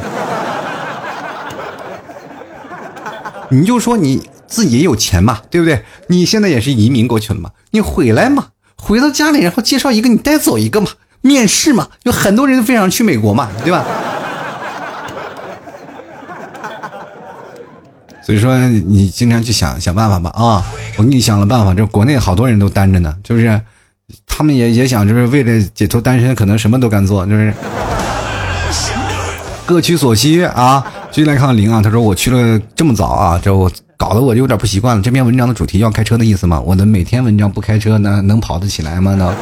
[3.48, 5.82] 你就说你自己也有钱嘛，对不对？
[6.08, 10.90] 你现在也是移民过去了嘛，你回来嘛，回到家里然后介绍一个，你带走一个嘛，
[11.22, 13.86] 面试嘛，有很多人都非常去美国嘛，对吧？
[18.28, 20.62] 所以说，你经常去想想办法吧啊！
[20.98, 23.58] 我给你想了办法，这国内好多人都单着呢，就是
[24.26, 27.54] 他们也也想，就是为了解脱单身，可能什么都敢做，就是
[29.64, 30.84] 各取所需啊。
[31.10, 35.02] 继续来看零啊，他说我去了这么早啊，这我搞得我有点不习惯了。
[35.02, 36.60] 这篇文章的主题要开车的意思吗？
[36.60, 39.14] 我的每天文章不开车，那能跑得起来吗？
[39.14, 39.34] 呢？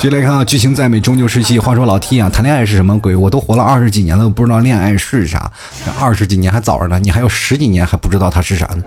[0.00, 1.58] 接来看啊，剧情再美终究是戏。
[1.58, 3.14] 话说老 T 啊，谈恋爱是什么鬼？
[3.14, 5.52] 我都活了二十几年了，不知道恋爱是啥。
[6.00, 8.82] 二十几年还早着呢，你还有十几年还不知道它是啥呢。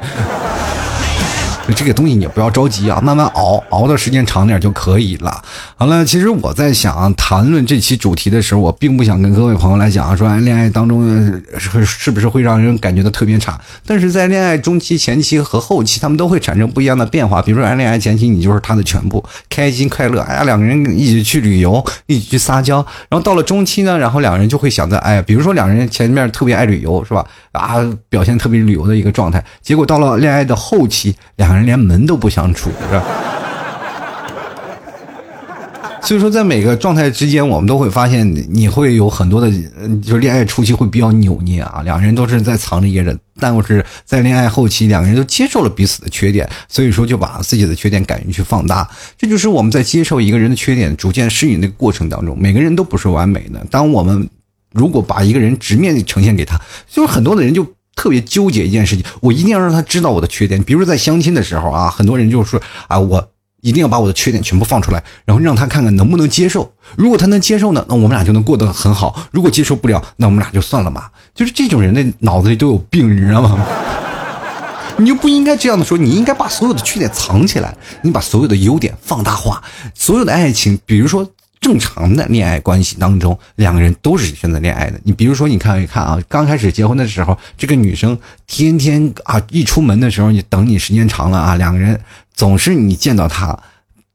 [1.75, 5.41] 这个东西你不要着急啊，慢慢熬，熬的时间长点就可以了。
[5.75, 11.05] 好了，其实我在想谈论这期主题的时候，我并不想跟各位朋友来讲说，恋爱当中
[11.57, 13.59] 是是不是会让人感觉到特别差？
[13.85, 17.41] 但是在恋爱中期、前期和后期，他们都会产生不一样的变化。
[17.41, 22.85] 比如说，恋爱前期你就是他的全部，开心快乐，哎呀，两个人一起去旅游，一起去撒娇。
[23.09, 27.25] 然后到了中期呢，然后两个人就会想着，哎，比如说两个人前面特别爱旅游，是吧？
[27.53, 27.77] 啊，
[28.09, 29.43] 表现特别旅游的一个状态。
[29.61, 33.03] 结果到了恋爱的后期，两个人连门都不想出，是吧？
[36.01, 39.49] 所以说，在每个状态之间，我们都会发现，你会有很多的，
[40.01, 48.85] 就是恋爱初期会比较扭捏啊，两个人都是在藏着掖着，但是在恋爱后期，两个人都接受了彼此的缺点，所以说就把自己的缺点敢于去放大。
[49.17, 53.65] 这就是我们在接受一个人的缺点，逐渐适应的过程当中，每个人都不是完美的。
[53.71, 54.29] 当我们
[54.73, 57.65] 如果把一个人直面呈现给他，就是很多的人就
[57.95, 60.61] 特别纠结一件事情，我一定要让他知道我的缺点。
[60.63, 63.29] 比如在相亲的时候啊，很多人就说啊，我。
[63.63, 66.69] 一定要把我的缺点全部放出来，然后让他看看能不能接受。
[66.97, 71.09] 如果他能接受呢，那我们俩就能过得很好；如果接受不了，那我们俩就算了吧。
[71.33, 73.65] 就是这种人的脑子里都有病，你知道吗？
[74.99, 79.63] 你就不应该这样的说，你应该把所有的缺点藏起来，你把所有的优点放大化。
[79.95, 81.25] 所有的爱情，比如说。
[81.63, 84.99] 正常的恋爱关系当中，两个人都是选择恋爱的。
[85.03, 91.97] 你比如说，你看一看啊，刚开始结婚的时候，这个女生天天啊一出门的时候，你等你时间长了啊，两个人
[92.35, 93.57] 总是你见到她，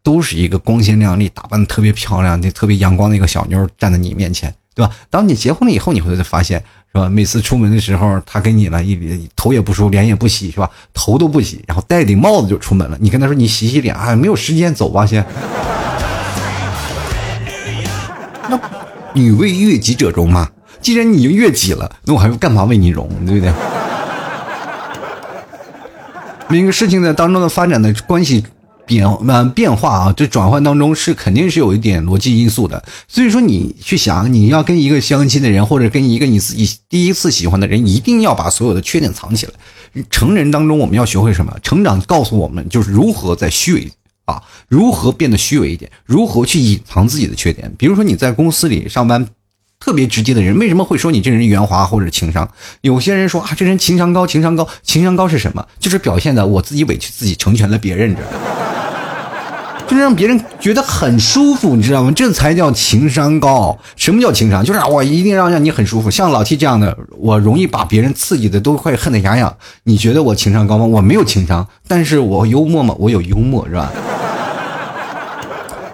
[0.03, 4.93] 都是一个光鲜亮丽、打扮的特别漂亮、的特别阳光的一个小妞站在你面前，对吧？
[5.09, 7.09] 当你结婚了以后，你会发现，是吧？
[7.09, 10.71] 每次出门的时候，她跟你了一头也不梳，脸也不洗，是吧？
[10.93, 12.99] 头都不洗，然后戴顶帽子就出门了。
[13.01, 15.25] 你跟她说你洗洗脸啊，没有时间走吧先。
[18.49, 18.61] 那
[19.15, 20.49] 女为悦己者容嘛，
[20.81, 23.53] 既然你悦己了，那我还干嘛为你容，对不对？
[26.49, 28.43] 每个事情的当中的发展的关系
[28.87, 32.83] 变呃变化啊，这转换当中是肯定是有一点逻辑因素的。
[33.07, 39.53] 所以说，你去想，你要跟一个相亲的人，或者跟一个你自己第一次喜欢的人，一定要把所有的缺点藏起来。
[40.11, 41.55] 成人当中，我们要学会什么？
[41.63, 43.93] 成长告诉我们，就是如何在虚伪。
[44.29, 45.91] 啊，如何变得虚伪一点？
[46.05, 47.73] 如何去隐藏自己的缺点？
[47.79, 49.27] 比如说你在公司里上班，
[49.81, 52.47] 特别直接的人，为什么会说你这人圆滑或者情商？
[52.83, 55.67] 有些人说啊，这人情商高，情商高，情商高是什么？
[55.79, 58.21] 就是表现的我自己委屈自己，成全了别人，这
[59.89, 62.13] 就是让别人觉得很舒服，你知道吗？
[62.15, 63.79] 这才叫情商高。
[63.97, 64.63] 什么叫情商？
[64.63, 66.11] 就是我一定让让你很舒服。
[66.11, 69.57] 像老 T 这样的，我容易把别人刺激的都快恨得牙痒。
[69.85, 70.85] 你觉得我情商高吗？
[70.85, 72.95] 我没有情商，但是我幽默吗？
[72.99, 73.91] 我有幽默，是吧？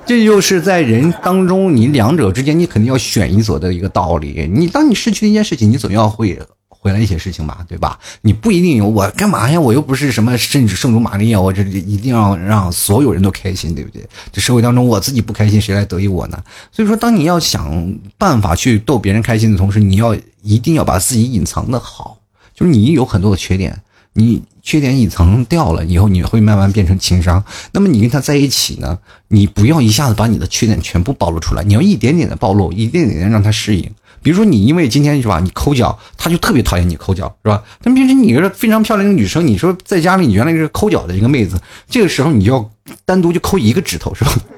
[0.05, 4.51] 这就是在人当中，你两者之间，你肯定要选一所的一个道理。
[4.53, 6.37] 你当你失去一件事情，你总要会
[6.85, 7.99] 回来一些事情吧，对吧？
[8.21, 9.59] 你不一定有我干嘛呀？
[9.59, 14.07] 我又不是什么甚至圣母玛利亚，我这一定要让所有人都开心，对不对？
[14.31, 16.39] 这社会当中，我自己不开心，谁来得意我呢？
[16.71, 22.19] 所以说，当你要想办法去逗别人开心的同时，你要一定要把自己隐藏的好，
[22.55, 23.81] 就是你有很多的缺点。
[24.17, 27.43] 你缺点隐藏掉了以后，你会慢慢变成情商。
[27.73, 28.97] 那么你跟他在一起呢？
[29.27, 33.91] 你不要一下子把你的缺点全部暴露出来，你要一点点的暴露，一点点的让他适应。
[34.25, 37.63] 比如说你因为今天是吧，你抠脚，他就特别讨厌你抠脚，是吧？
[37.83, 41.61] 但平时你是非常漂亮的女生，你说在家里你原来是抠脚的一个妹子，
[41.91, 42.71] 这个时候你就要
[43.05, 44.33] 单独就抠一个指头，是吧？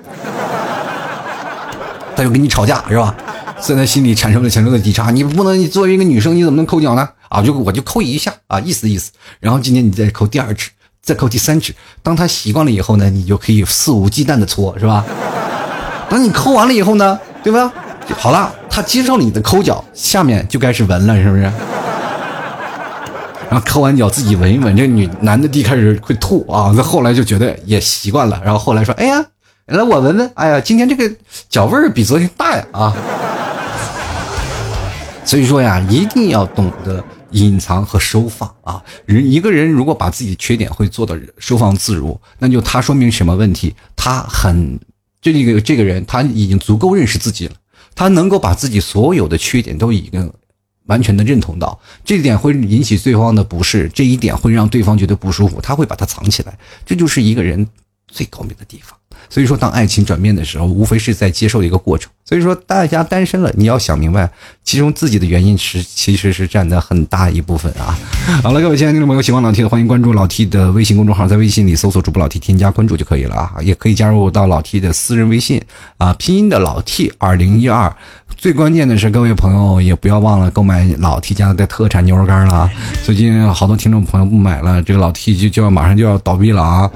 [2.15, 3.15] 他就跟你吵架，是吧？
[3.59, 7.09] 在他心里产生了强烈的抵触，你不能，你作为一个女生，你怎么能抠脚呢？
[7.29, 9.11] 啊，就我就抠一下啊，意思意思。
[9.41, 10.71] 然后今天你再抠第二指，
[11.03, 11.75] 再抠第三指。
[12.05, 15.05] 当他习惯了以后呢，你就可以肆无忌惮的搓，是吧？
[16.09, 17.73] 等你抠完了以后呢，对吧？
[18.17, 21.45] 好了，他接受你的抠脚，下面就开始闻了，是不是？
[23.49, 29.25] 然后抠完脚自己闻一闻，这女男的第一开始会吐啊，那后来就觉得也习惯了，然后后来说，哎呀，
[29.65, 31.11] 来我闻闻，哎呀，今天这个
[31.49, 32.95] 脚味儿比昨天大呀，啊。
[35.25, 38.83] 所以说呀，一定要懂得隐藏和收放啊！
[39.07, 43.75] 人一个人如果把自己的缺点会做到收放自如，那就他说明什么问题？
[43.97, 44.79] 他很
[45.23, 47.55] 这个这个人他已经足够认识自己了，
[47.97, 50.33] 他能够把自己所有的缺点都已经
[50.85, 57.67] 完全的认同到，这一点会引起对方的不适，这一点会让对方觉得不舒服，他会把它藏起来，这就是一个人
[58.13, 58.97] 最高明的地方。
[59.31, 62.11] 所以说，当爱情转变的时候，无非是在接受一个过程。
[62.25, 64.31] 所以说，大家单身了，你要想明白，
[64.63, 67.97] 其中自己的原因是其实是占的很大一部分啊。
[68.45, 73.55] 好了，各位亲爱的听众朋友，喜欢老 T 的，欢迎关注老 T 的微信公众号，在微信里搜索主播老 T，添加关注就可以了啊。
[73.63, 75.61] 也可以加入到老 T 的私人微信
[75.97, 77.93] 啊，拼音的老 T 二零一二。
[78.37, 82.71] 最关键的是，各位朋友也不要忘了购买老 T 家的特产牛肉干了啊。
[83.03, 86.91] 最近好多听众朋友不买了，这个老 T 就就要马上就要倒闭了啊！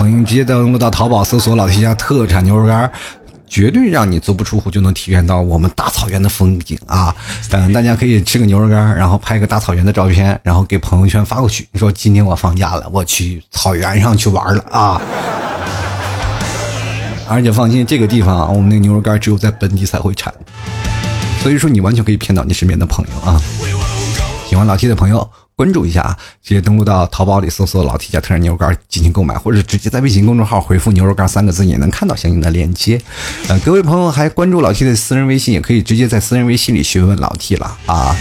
[0.00, 2.90] 朋友直接登录到淘宝搜索老 T 家特产牛肉干。
[3.46, 7.14] 绝对让你足不出户就能体验到我们大草原的风景啊！
[7.50, 11.68] 嗯，大家可以吃个牛肉干，然后拍个大草原的照片，然后给朋友圈发过去。
[11.72, 15.02] 你说今天我放假了，我去草原上去玩了啊！
[17.28, 20.32] 而且放心，这个地方我们那牛肉干只有在本地才会产，
[21.42, 23.38] 所以说你完全可以骗到你身边的朋友啊！
[24.50, 25.30] 喜欢老 T 的朋友。
[25.54, 33.00] 关注一下啊，直接登录到淘宝里搜索“老 T 家特产牛肉干”进行购买，或者直接在微信公众号回复“牛肉干”三个字，也能看到相应的链接。
[33.46, 38.16] 呃，各位朋友还关注老 T 的私人微信，也可以直接在私人微信里询问老 T 了啊。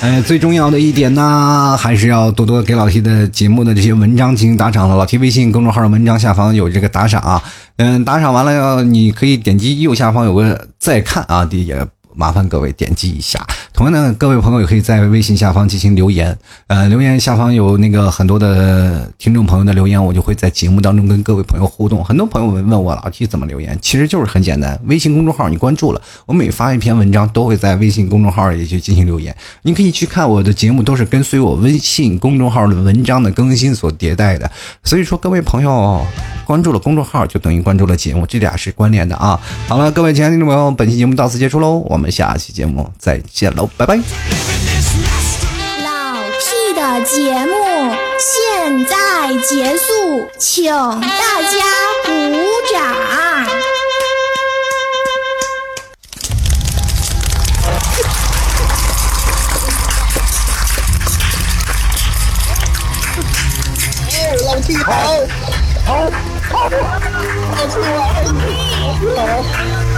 [0.00, 4.96] 哎，最重要的一点呢，还是要多多给老 T 的节目的这些文章进行打赏了。
[4.96, 7.42] 老 T 微信公众号的文章下方有这个打赏啊，
[7.76, 13.44] 嗯，打赏完了要你可以点击右下方有个再看啊，也麻烦各位点击一下。
[13.72, 16.36] 同样呢，各位朋友也可以在微信下方进行留言。
[16.66, 22.04] 呃，留言下方有那个很多的听众朋友的留言，我就会在节目当中跟各位朋友互动。
[22.04, 29.34] 很多朋友们问我老 T 怎么留言，其实就是很简单，微信公众号你关注了，我每发一篇文章都会在微信公众号里去进行留言。
[29.62, 34.50] 你可以去看我的节目，都是跟随我微信公众号的文章的更新所迭代的。
[34.84, 36.04] 所以说，各位朋友
[36.44, 39.40] 关注了公众号，就等于关注了节目，这俩是关联的啊。
[39.66, 43.68] 好了，各位亲爱的听众朋友，本期节目到此结束喽，我们下期节目再见喽。
[43.76, 43.96] 拜拜。
[43.96, 44.02] 老
[46.38, 47.54] T 的节目
[48.18, 48.94] 现在
[49.48, 51.58] 结束，请大家
[52.04, 52.10] 鼓
[52.72, 52.80] 掌。
[64.46, 64.92] 老 T 好，
[65.84, 66.10] 好，
[66.50, 67.74] 好，老 T
[69.16, 69.91] 好，好。